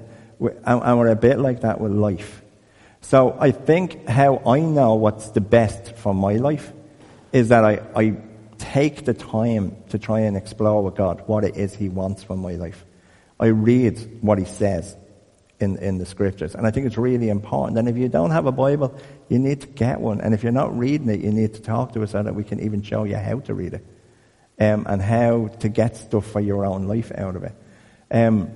and 0.64 0.98
we're 0.98 1.08
a 1.08 1.16
bit 1.16 1.38
like 1.38 1.60
that 1.62 1.80
with 1.80 1.92
life. 1.92 2.42
So 3.02 3.36
I 3.38 3.50
think 3.50 4.08
how 4.08 4.42
I 4.46 4.60
know 4.60 4.94
what's 4.94 5.30
the 5.30 5.40
best 5.40 5.96
for 5.96 6.14
my 6.14 6.34
life 6.34 6.72
is 7.32 7.48
that 7.48 7.64
I, 7.64 7.80
I 7.94 8.16
take 8.58 9.04
the 9.04 9.14
time 9.14 9.76
to 9.90 9.98
try 9.98 10.20
and 10.20 10.36
explore 10.36 10.82
with 10.82 10.96
God 10.96 11.22
what 11.26 11.44
it 11.44 11.56
is 11.56 11.74
He 11.74 11.88
wants 11.88 12.22
from 12.22 12.40
my 12.40 12.52
life. 12.52 12.84
I 13.38 13.46
read 13.46 14.18
what 14.22 14.38
He 14.38 14.44
says 14.44 14.96
in, 15.60 15.76
in 15.78 15.98
the 15.98 16.06
scriptures. 16.06 16.54
And 16.54 16.66
I 16.66 16.70
think 16.70 16.86
it's 16.86 16.98
really 16.98 17.28
important. 17.28 17.78
And 17.78 17.88
if 17.88 17.96
you 17.96 18.08
don't 18.08 18.30
have 18.30 18.46
a 18.46 18.52
Bible, 18.52 18.98
you 19.28 19.38
need 19.38 19.60
to 19.60 19.66
get 19.66 20.00
one. 20.00 20.20
And 20.20 20.34
if 20.34 20.42
you're 20.42 20.52
not 20.52 20.76
reading 20.76 21.08
it, 21.10 21.20
you 21.20 21.30
need 21.30 21.54
to 21.54 21.60
talk 21.60 21.92
to 21.92 22.02
us 22.02 22.10
so 22.12 22.22
that 22.22 22.34
we 22.34 22.44
can 22.44 22.60
even 22.60 22.82
show 22.82 23.04
you 23.04 23.16
how 23.16 23.40
to 23.40 23.54
read 23.54 23.74
it. 23.74 23.86
um, 24.60 24.86
and 24.88 25.00
how 25.00 25.48
to 25.60 25.68
get 25.68 25.96
stuff 25.96 26.26
for 26.26 26.40
your 26.40 26.66
own 26.66 26.86
life 26.86 27.10
out 27.16 27.34
of 27.34 27.44
it. 27.44 27.54
Um, 28.10 28.50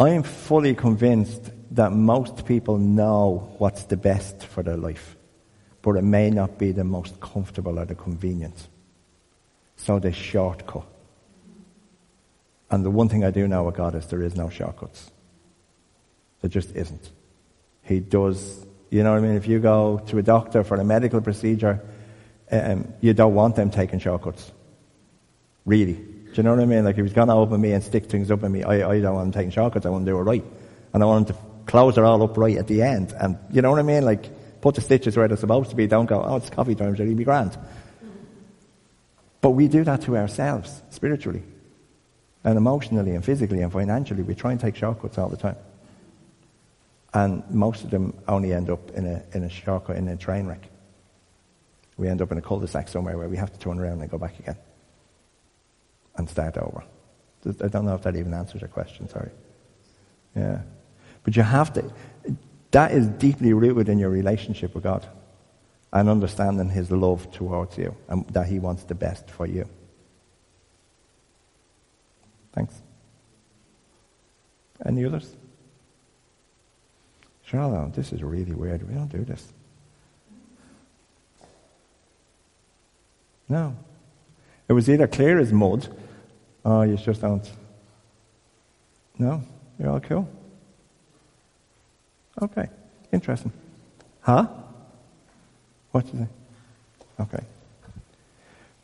I 0.00 0.10
am 0.10 0.22
fully 0.22 0.74
convinced 0.74 1.50
that 1.72 1.92
most 1.92 2.46
people 2.46 2.78
know 2.78 3.54
what's 3.58 3.84
the 3.84 3.96
best 3.96 4.44
for 4.46 4.62
their 4.62 4.76
life, 4.76 5.16
but 5.82 5.96
it 5.96 6.02
may 6.02 6.30
not 6.30 6.58
be 6.58 6.72
the 6.72 6.84
most 6.84 7.20
comfortable 7.20 7.78
or 7.78 7.84
the 7.84 7.94
convenient. 7.94 8.68
So 9.76 9.98
they 9.98 10.12
shortcut. 10.12 10.86
And 12.72 12.84
the 12.84 12.90
one 12.90 13.10
thing 13.10 13.22
I 13.22 13.30
do 13.30 13.46
know 13.46 13.64
with 13.64 13.76
God 13.76 13.94
is 13.94 14.06
there 14.06 14.22
is 14.22 14.34
no 14.34 14.48
shortcuts. 14.48 15.10
There 16.40 16.48
just 16.48 16.74
isn't. 16.74 17.10
He 17.82 18.00
does, 18.00 18.64
you 18.90 19.02
know 19.02 19.12
what 19.12 19.18
I 19.18 19.20
mean? 19.20 19.36
If 19.36 19.46
you 19.46 19.58
go 19.58 20.02
to 20.06 20.18
a 20.18 20.22
doctor 20.22 20.64
for 20.64 20.76
a 20.76 20.84
medical 20.84 21.20
procedure, 21.20 21.80
um, 22.50 22.94
you 23.02 23.12
don't 23.12 23.34
want 23.34 23.56
them 23.56 23.70
taking 23.70 23.98
shortcuts. 23.98 24.50
Really. 25.66 25.92
Do 25.92 26.32
you 26.34 26.42
know 26.44 26.54
what 26.54 26.60
I 26.60 26.64
mean? 26.64 26.84
Like 26.84 26.96
if 26.96 27.04
he's 27.04 27.12
going 27.12 27.28
to 27.28 27.34
open 27.34 27.60
me 27.60 27.72
and 27.72 27.84
stick 27.84 28.06
things 28.06 28.30
up 28.30 28.42
in 28.42 28.50
me, 28.50 28.62
I, 28.62 28.88
I 28.88 29.00
don't 29.00 29.14
want 29.16 29.26
him 29.26 29.32
taking 29.32 29.50
shortcuts. 29.50 29.84
I 29.84 29.90
want 29.90 30.06
to 30.06 30.10
do 30.10 30.16
it 30.16 30.22
right. 30.22 30.44
And 30.94 31.02
I 31.02 31.06
want 31.06 31.28
him 31.28 31.34
to 31.34 31.40
close 31.66 31.98
it 31.98 32.04
all 32.04 32.22
up 32.22 32.38
right 32.38 32.56
at 32.56 32.68
the 32.68 32.80
end. 32.80 33.12
And 33.20 33.38
you 33.50 33.60
know 33.60 33.70
what 33.70 33.80
I 33.80 33.82
mean? 33.82 34.06
Like 34.06 34.60
put 34.62 34.76
the 34.76 34.80
stitches 34.80 35.14
where 35.14 35.28
they're 35.28 35.36
supposed 35.36 35.68
to 35.70 35.76
be. 35.76 35.86
Don't 35.86 36.06
go, 36.06 36.22
oh, 36.22 36.36
it's 36.36 36.48
coffee 36.48 36.74
time, 36.74 36.96
so 36.96 37.04
he'll 37.04 37.14
be 37.14 37.24
grand. 37.24 37.58
But 39.42 39.50
we 39.50 39.68
do 39.68 39.84
that 39.84 40.00
to 40.02 40.16
ourselves, 40.16 40.82
spiritually. 40.88 41.42
And 42.44 42.56
emotionally 42.58 43.14
and 43.14 43.24
physically 43.24 43.62
and 43.62 43.72
financially. 43.72 44.22
We 44.22 44.34
try 44.34 44.50
and 44.52 44.60
take 44.60 44.76
shortcuts 44.76 45.18
all 45.18 45.28
the 45.28 45.36
time. 45.36 45.56
And 47.14 47.42
most 47.50 47.84
of 47.84 47.90
them 47.90 48.14
only 48.26 48.52
end 48.52 48.70
up 48.70 48.90
in 48.92 49.06
a, 49.06 49.22
in 49.34 49.44
a 49.44 49.48
shortcut, 49.48 49.96
in 49.96 50.08
a 50.08 50.16
train 50.16 50.46
wreck. 50.46 50.66
We 51.96 52.08
end 52.08 52.22
up 52.22 52.32
in 52.32 52.38
a 52.38 52.42
cul-de-sac 52.42 52.88
somewhere 52.88 53.18
where 53.18 53.28
we 53.28 53.36
have 53.36 53.52
to 53.52 53.58
turn 53.58 53.78
around 53.78 54.00
and 54.00 54.10
go 54.10 54.18
back 54.18 54.38
again. 54.38 54.56
And 56.16 56.28
start 56.28 56.56
over. 56.56 56.82
I 57.46 57.68
don't 57.68 57.84
know 57.84 57.94
if 57.94 58.02
that 58.02 58.16
even 58.16 58.34
answers 58.34 58.60
your 58.60 58.68
question, 58.68 59.08
sorry. 59.08 59.30
Yeah. 60.34 60.62
But 61.22 61.36
you 61.36 61.42
have 61.42 61.72
to, 61.74 61.92
that 62.70 62.92
is 62.92 63.06
deeply 63.06 63.52
rooted 63.52 63.88
in 63.88 63.98
your 63.98 64.10
relationship 64.10 64.74
with 64.74 64.84
God 64.84 65.06
and 65.92 66.08
understanding 66.08 66.70
His 66.70 66.90
love 66.90 67.30
towards 67.30 67.76
you 67.76 67.94
and 68.08 68.26
that 68.28 68.46
He 68.46 68.58
wants 68.58 68.84
the 68.84 68.94
best 68.94 69.28
for 69.28 69.46
you. 69.46 69.68
Thanks. 72.52 72.74
Any 74.84 75.04
others? 75.04 75.34
Charlotte, 77.44 77.94
this 77.94 78.12
is 78.12 78.22
really 78.22 78.52
weird. 78.52 78.88
We 78.88 78.94
don't 78.94 79.10
do 79.10 79.24
this. 79.24 79.52
No. 83.48 83.76
It 84.68 84.72
was 84.72 84.88
either 84.88 85.06
clear 85.06 85.38
as 85.38 85.52
mud, 85.52 85.88
or 86.64 86.86
you 86.86 86.96
just 86.96 87.20
don't. 87.20 87.50
No? 89.18 89.42
You're 89.78 89.90
all 89.90 90.00
cool? 90.00 90.28
Okay. 92.40 92.68
Interesting. 93.12 93.52
Huh? 94.22 94.46
What 95.90 96.06
do 96.06 96.12
you 96.12 96.18
think? 96.18 96.30
Okay. 97.20 97.44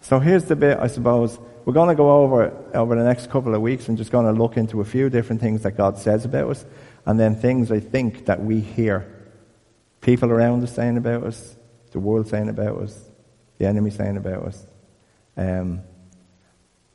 So 0.09 0.18
here's 0.18 0.44
the 0.44 0.57
bit, 0.57 0.79
I 0.79 0.87
suppose. 0.87 1.38
We're 1.66 1.75
going 1.75 1.90
to 1.90 1.94
go 1.94 2.23
over 2.23 2.51
over 2.73 2.97
the 2.97 3.05
next 3.05 3.29
couple 3.29 3.55
of 3.55 3.61
weeks 3.61 3.88
and 3.88 3.99
just 3.99 4.11
going 4.11 4.25
to 4.25 4.33
look 4.33 4.57
into 4.57 4.81
a 4.81 4.85
few 4.87 5.11
different 5.11 5.42
things 5.42 5.64
that 5.64 5.73
God 5.73 5.99
says 5.99 6.25
about 6.25 6.49
us, 6.49 6.64
and 7.05 7.21
then 7.21 7.37
things 7.37 7.71
I 7.71 7.81
think 7.81 8.25
that 8.25 8.42
we 8.42 8.61
hear 8.61 9.07
people 10.01 10.31
around 10.31 10.62
us 10.62 10.75
saying 10.75 10.97
about 10.97 11.25
us, 11.25 11.57
the 11.90 11.99
world 11.99 12.27
saying 12.27 12.49
about 12.49 12.79
us, 12.79 12.99
the 13.59 13.66
enemy 13.66 13.90
saying 13.90 14.16
about 14.16 14.44
us. 14.44 14.66
Um, 15.37 15.83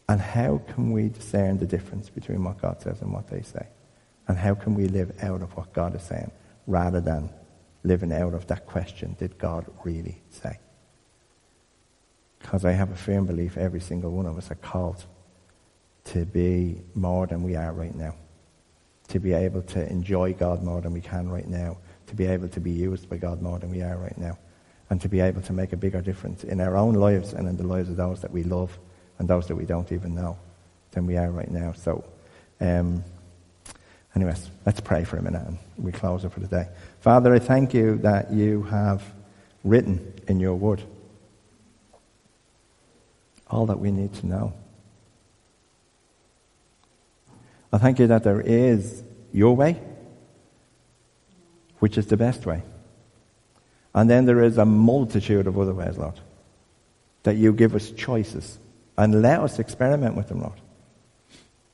and 0.10 0.20
how 0.20 0.64
can 0.74 0.92
we 0.92 1.10
discern 1.10 1.60
the 1.60 1.68
difference 1.68 2.10
between 2.10 2.44
what 2.44 2.60
God 2.60 2.82
says 2.82 3.00
and 3.04 3.14
what 3.14 3.28
they 3.28 3.44
say? 3.44 3.68
And 4.28 4.40
how 4.40 4.56
can 4.56 4.74
we 4.74 4.88
live 4.88 5.12
out 5.22 5.44
of 5.44 5.56
what 5.56 5.72
God 5.72 5.94
is 5.94 6.02
saying 6.02 6.32
rather 6.66 7.00
than 7.00 7.30
living 7.84 8.12
out 8.12 8.34
of 8.34 8.48
that 8.48 8.66
question, 8.66 9.16
did 9.20 9.38
God 9.38 9.68
really 9.84 10.24
say? 10.32 10.58
Because 12.44 12.64
I 12.66 12.74
have 12.74 12.92
a 12.92 12.96
firm 12.96 13.26
belief 13.26 13.58
every 13.58 13.80
single 13.80 14.12
one 14.12 14.28
of 14.28 14.38
us 14.38 14.52
are 14.52 14.56
called 14.56 15.04
to 16.06 16.26
be 16.26 16.82
more 16.94 17.26
than 17.26 17.42
we 17.42 17.56
are 17.56 17.74
right 17.74 17.96
now. 17.96 18.14
To 19.08 19.20
be 19.20 19.34
able 19.34 19.64
to 19.64 19.90
enjoy 19.90 20.34
God 20.34 20.62
more 20.62 20.80
than 20.80 20.94
we 20.94 21.02
can 21.02 21.30
right 21.30 21.48
now. 21.48 21.78
To 22.08 22.16
be 22.16 22.28
able 22.28 22.50
to 22.50 22.60
be 22.60 22.70
used 22.70 23.10
by 23.10 23.18
God 23.18 23.42
more 23.42 23.58
than 23.58 23.72
we 23.72 23.82
are 23.82 23.98
right 23.98 24.18
now 24.18 24.38
and 24.94 25.02
to 25.02 25.10
be 25.10 25.22
able 25.22 25.42
to 25.42 25.54
make 25.54 25.74
a 25.74 25.78
bigger 25.78 26.02
difference 26.02 26.44
in 26.44 26.62
our 26.62 26.78
own 26.78 26.94
lives 26.94 27.34
and 27.34 27.48
in 27.48 27.58
the 27.58 27.66
lives 27.66 27.90
of 27.90 27.98
those 27.98 28.22
that 28.22 28.32
we 28.32 28.44
love 28.44 28.78
and 29.18 29.28
those 29.28 29.48
that 29.48 29.56
we 29.56 29.66
don't 29.66 29.92
even 29.92 30.14
know 30.14 30.38
than 30.92 31.08
we 31.08 31.18
are 31.18 31.32
right 31.32 31.50
now. 31.50 31.74
So, 31.74 32.04
um, 32.62 33.04
anyways, 34.16 34.52
let's 34.68 34.80
pray 34.80 35.04
for 35.04 35.18
a 35.18 35.22
minute 35.24 35.48
and 35.48 35.58
we 35.78 35.92
close 35.92 36.26
it 36.26 36.32
for 36.32 36.42
the 36.42 36.48
day. 36.48 36.68
Father, 37.00 37.34
I 37.34 37.40
thank 37.40 37.74
you 37.74 37.98
that 38.04 38.32
you 38.32 38.62
have 38.64 39.02
written 39.64 40.14
in 40.28 40.40
your 40.40 40.54
word 40.54 40.84
all 43.54 43.68
that 43.68 43.80
we 43.80 43.92
need 43.92 44.14
to 44.16 44.28
know. 44.28 44.54
I 47.72 47.78
thank 47.78 48.00
you 48.00 48.08
that 48.08 48.24
there 48.24 48.42
is 48.42 49.04
your 49.32 49.56
way, 49.56 49.82
which 51.80 51.98
is 51.98 52.08
the 52.08 52.18
best 52.18 52.46
way. 52.46 52.64
And 53.96 54.10
then 54.10 54.26
there 54.26 54.44
is 54.44 54.58
a 54.58 54.66
multitude 54.66 55.48
of 55.48 55.58
other 55.58 55.74
ways, 55.74 55.98
Lord, 55.98 56.20
that 57.24 57.36
you 57.36 57.54
give 57.54 57.76
us 57.76 57.92
choices 57.92 58.60
and 58.98 59.22
let 59.22 59.40
us 59.40 59.60
experiment 59.60 60.16
with 60.16 60.28
them, 60.28 60.42
Lord. 60.42 60.60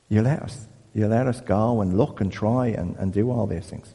You 0.08 0.22
let 0.22 0.42
us. 0.42 0.66
You 0.94 1.06
let 1.06 1.26
us 1.26 1.40
go 1.40 1.80
and 1.80 1.96
look 1.96 2.20
and 2.20 2.32
try 2.32 2.68
and, 2.68 2.96
and 2.96 3.12
do 3.12 3.30
all 3.30 3.46
these 3.46 3.66
things. 3.66 3.94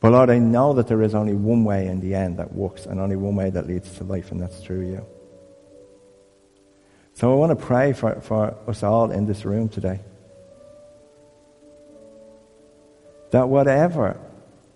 But 0.00 0.12
Lord, 0.12 0.28
I 0.28 0.38
know 0.38 0.74
that 0.74 0.86
there 0.86 1.02
is 1.02 1.14
only 1.14 1.34
one 1.34 1.64
way 1.64 1.86
in 1.86 2.00
the 2.00 2.14
end 2.14 2.38
that 2.38 2.52
works 2.52 2.84
and 2.84 3.00
only 3.00 3.16
one 3.16 3.36
way 3.36 3.48
that 3.50 3.66
leads 3.66 3.90
to 3.96 4.04
life, 4.04 4.30
and 4.30 4.40
that's 4.40 4.60
through 4.60 4.86
you. 4.86 5.06
So 7.14 7.32
I 7.32 7.36
want 7.36 7.58
to 7.58 7.66
pray 7.66 7.92
for, 7.92 8.20
for 8.20 8.56
us 8.66 8.82
all 8.82 9.10
in 9.10 9.26
this 9.26 9.44
room 9.44 9.68
today. 9.68 10.00
That 13.30 13.48
whatever 13.48 14.20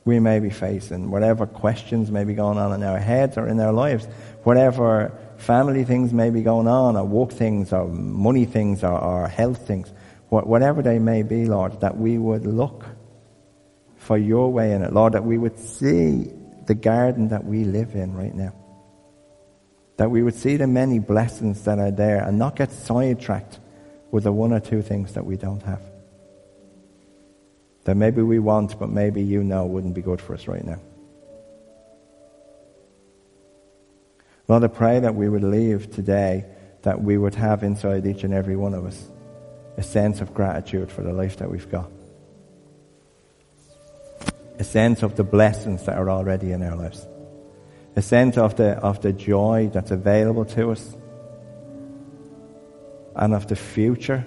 we 0.05 0.21
may 0.21 0.39
be 0.39 0.51
facing, 0.51 1.11
whatever 1.11 1.47
questions 1.47 2.11
may 2.11 2.25
be 2.25 2.35
going 2.35 2.57
on 2.57 2.73
in 2.73 2.83
our 2.83 2.99
heads 2.99 3.37
or 3.37 3.49
in 3.49 3.61
our 3.61 3.73
lives, 3.73 4.07
whatever 4.45 5.13
family 5.37 5.85
things 5.85 6.13
may 6.13 6.31
be 6.31 6.43
going 6.43 6.67
on, 6.67 6.97
or 6.97 7.05
work 7.05 7.31
things, 7.31 7.73
or 7.73 7.87
money 7.89 8.45
things, 8.45 8.83
or, 8.83 8.99
or 8.99 9.29
health 9.29 9.67
things, 9.67 9.93
whatever 10.29 10.81
they 10.83 10.99
may 10.99 11.23
be, 11.23 11.45
Lord, 11.45 11.81
that 11.81 11.97
we 11.97 12.19
would 12.19 12.47
look 12.47 12.85
for 13.97 14.17
your 14.17 14.53
way 14.53 14.73
in 14.73 14.83
it, 14.83 14.93
Lord, 14.93 15.13
that 15.15 15.25
we 15.25 15.39
would 15.39 15.59
see 15.59 16.31
the 16.67 16.75
garden 16.75 17.29
that 17.29 17.45
we 17.45 17.65
live 17.65 17.95
in 17.95 18.15
right 18.15 18.35
now. 18.35 18.55
That 19.99 20.11
we 20.11 20.23
would 20.23 20.35
see 20.35 20.57
the 20.57 20.67
many 20.67 20.99
blessings 20.99 21.65
that 21.65 21.79
are 21.79 21.91
there 21.91 22.25
and 22.25 22.39
not 22.39 22.57
get 22.57 22.73
sidetracked 22.73 23.61
with 24.11 24.25
the 24.25 24.33
one 24.33 24.53
or 24.53 24.61
two 24.61 24.83
things 24.83 25.13
that 25.13 25.25
we 25.27 25.37
don't 25.37 25.63
have 25.63 25.83
that 27.89 27.95
maybe 27.95 28.21
we 28.21 28.39
want, 28.39 28.79
but 28.79 28.91
maybe 28.91 29.23
you 29.23 29.43
know 29.43 29.65
wouldn't 29.65 29.95
be 29.95 30.03
good 30.03 30.21
for 30.21 30.35
us 30.35 30.47
right 30.47 30.63
now. 30.63 30.79
Lord, 34.47 34.63
I 34.63 34.67
pray 34.67 35.01
that 35.01 35.15
we 35.15 35.27
would 35.27 35.43
leave 35.43 35.91
today, 35.91 36.45
that 36.83 37.01
we 37.01 37.17
would 37.17 37.35
have 37.37 37.63
inside 37.63 38.07
each 38.07 38.25
and 38.25 38.35
every 38.35 38.57
one 38.57 38.75
of 38.75 38.85
us 38.85 39.11
a 39.79 39.83
sense 39.83 40.21
of 40.21 40.35
gratitude 40.35 40.93
for 40.93 41.01
the 41.01 41.15
life 41.15 41.39
that 41.39 41.51
we've 41.51 41.71
got. 41.71 41.91
A 44.59 44.65
sense 44.65 45.03
of 45.03 45.17
the 45.17 45.25
blessings 45.25 45.87
that 45.87 45.97
are 45.97 46.11
already 46.11 46.53
in 46.53 46.63
our 46.63 46.77
lives. 46.77 47.07
A 47.99 48.03
sense 48.03 48.39
of 48.39 48.55
the, 48.55 48.77
of 48.77 49.01
the 49.01 49.13
joy 49.13 49.71
that's 49.75 49.91
available 49.91 50.45
to 50.45 50.71
us. 50.71 50.97
And 53.17 53.35
of 53.35 53.49
the 53.49 53.57
future 53.57 54.25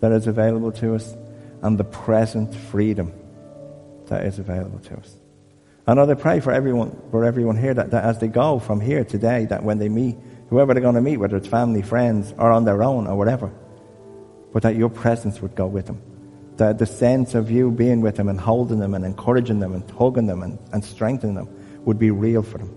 that 0.00 0.10
is 0.10 0.26
available 0.26 0.72
to 0.72 0.96
us 0.96 1.16
and 1.62 1.78
the 1.78 1.84
present 1.84 2.52
freedom 2.52 3.12
that 4.06 4.24
is 4.24 4.40
available 4.40 4.80
to 4.80 4.96
us. 4.96 5.14
And 5.86 6.00
I 6.00 6.14
pray 6.14 6.40
for 6.40 6.50
everyone, 6.50 7.00
for 7.12 7.24
everyone 7.24 7.56
here 7.56 7.74
that, 7.74 7.92
that 7.92 8.02
as 8.02 8.18
they 8.18 8.26
go 8.26 8.58
from 8.58 8.80
here 8.80 9.04
today, 9.04 9.44
that 9.44 9.62
when 9.62 9.78
they 9.78 9.88
meet 9.88 10.16
whoever 10.48 10.74
they're 10.74 10.82
going 10.82 10.96
to 10.96 11.00
meet, 11.00 11.18
whether 11.18 11.36
it's 11.36 11.46
family, 11.46 11.82
friends, 11.82 12.34
or 12.38 12.50
on 12.50 12.64
their 12.64 12.82
own, 12.82 13.06
or 13.06 13.14
whatever, 13.14 13.52
but 14.52 14.64
that 14.64 14.74
your 14.74 14.88
presence 14.90 15.40
would 15.40 15.54
go 15.54 15.68
with 15.68 15.86
them. 15.86 16.02
That 16.56 16.78
the 16.78 16.86
sense 16.86 17.36
of 17.36 17.52
you 17.52 17.70
being 17.70 18.00
with 18.00 18.16
them 18.16 18.28
and 18.28 18.40
holding 18.40 18.80
them 18.80 18.94
and 18.94 19.04
encouraging 19.04 19.60
them 19.60 19.74
and 19.74 19.88
hugging 19.92 20.26
them 20.26 20.42
and, 20.42 20.58
and 20.72 20.84
strengthening 20.84 21.36
them 21.36 21.48
would 21.84 21.98
be 21.98 22.10
real 22.10 22.42
for 22.42 22.58
them. 22.58 22.74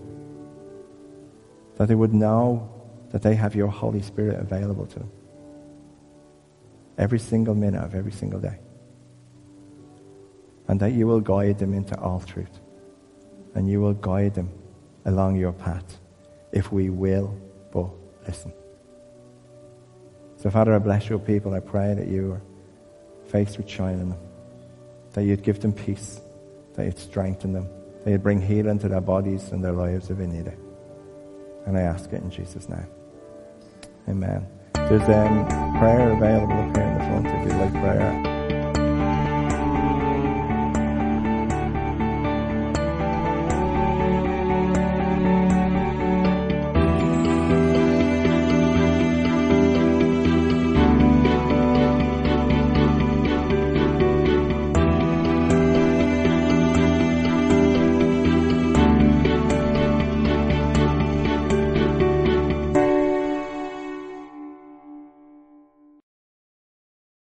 That 1.76 1.88
they 1.88 1.94
would 1.94 2.14
know 2.14 2.70
that 3.10 3.22
they 3.22 3.34
have 3.34 3.54
your 3.54 3.68
Holy 3.68 4.02
Spirit 4.02 4.38
available 4.40 4.86
to 4.86 4.98
them. 4.98 5.10
Every 6.98 7.18
single 7.18 7.54
minute 7.54 7.82
of 7.82 7.94
every 7.94 8.12
single 8.12 8.40
day 8.40 8.58
and 10.68 10.78
that 10.80 10.92
you 10.92 11.06
will 11.06 11.20
guide 11.20 11.58
them 11.58 11.74
into 11.74 11.98
all 11.98 12.20
truth. 12.20 12.60
And 13.54 13.68
you 13.68 13.80
will 13.80 13.94
guide 13.94 14.34
them 14.34 14.50
along 15.06 15.36
your 15.36 15.52
path 15.52 15.98
if 16.52 16.70
we 16.70 16.90
will 16.90 17.36
but 17.72 17.88
listen. 18.26 18.52
So, 20.36 20.50
Father, 20.50 20.74
I 20.74 20.78
bless 20.78 21.08
your 21.08 21.18
people. 21.18 21.54
I 21.54 21.60
pray 21.60 21.94
that 21.94 22.06
your 22.06 22.40
face 23.26 23.56
would 23.56 23.68
shine 23.68 24.00
on 24.00 24.10
them, 24.10 24.18
that 25.14 25.24
you'd 25.24 25.42
give 25.42 25.60
them 25.60 25.72
peace, 25.72 26.20
that 26.74 26.84
you'd 26.84 26.98
strengthen 26.98 27.52
them, 27.52 27.68
you'd 28.08 28.22
bring 28.22 28.40
healing 28.40 28.78
to 28.80 28.88
their 28.88 29.00
bodies 29.00 29.50
and 29.52 29.62
their 29.62 29.72
lives 29.72 30.10
if 30.10 30.18
they 30.18 30.26
need 30.26 30.46
it. 30.46 30.58
And 31.66 31.76
I 31.76 31.82
ask 31.82 32.12
it 32.12 32.22
in 32.22 32.30
Jesus' 32.30 32.68
name. 32.68 32.86
Amen. 34.08 34.46
There's 34.74 35.02
um, 35.02 35.46
prayer 35.78 36.12
available 36.12 36.62
here 36.74 36.86
in 36.86 36.98
the 36.98 37.04
front 37.04 37.26
if 37.26 37.52
you'd 37.52 37.60
like 37.60 37.72
prayer. 37.72 38.27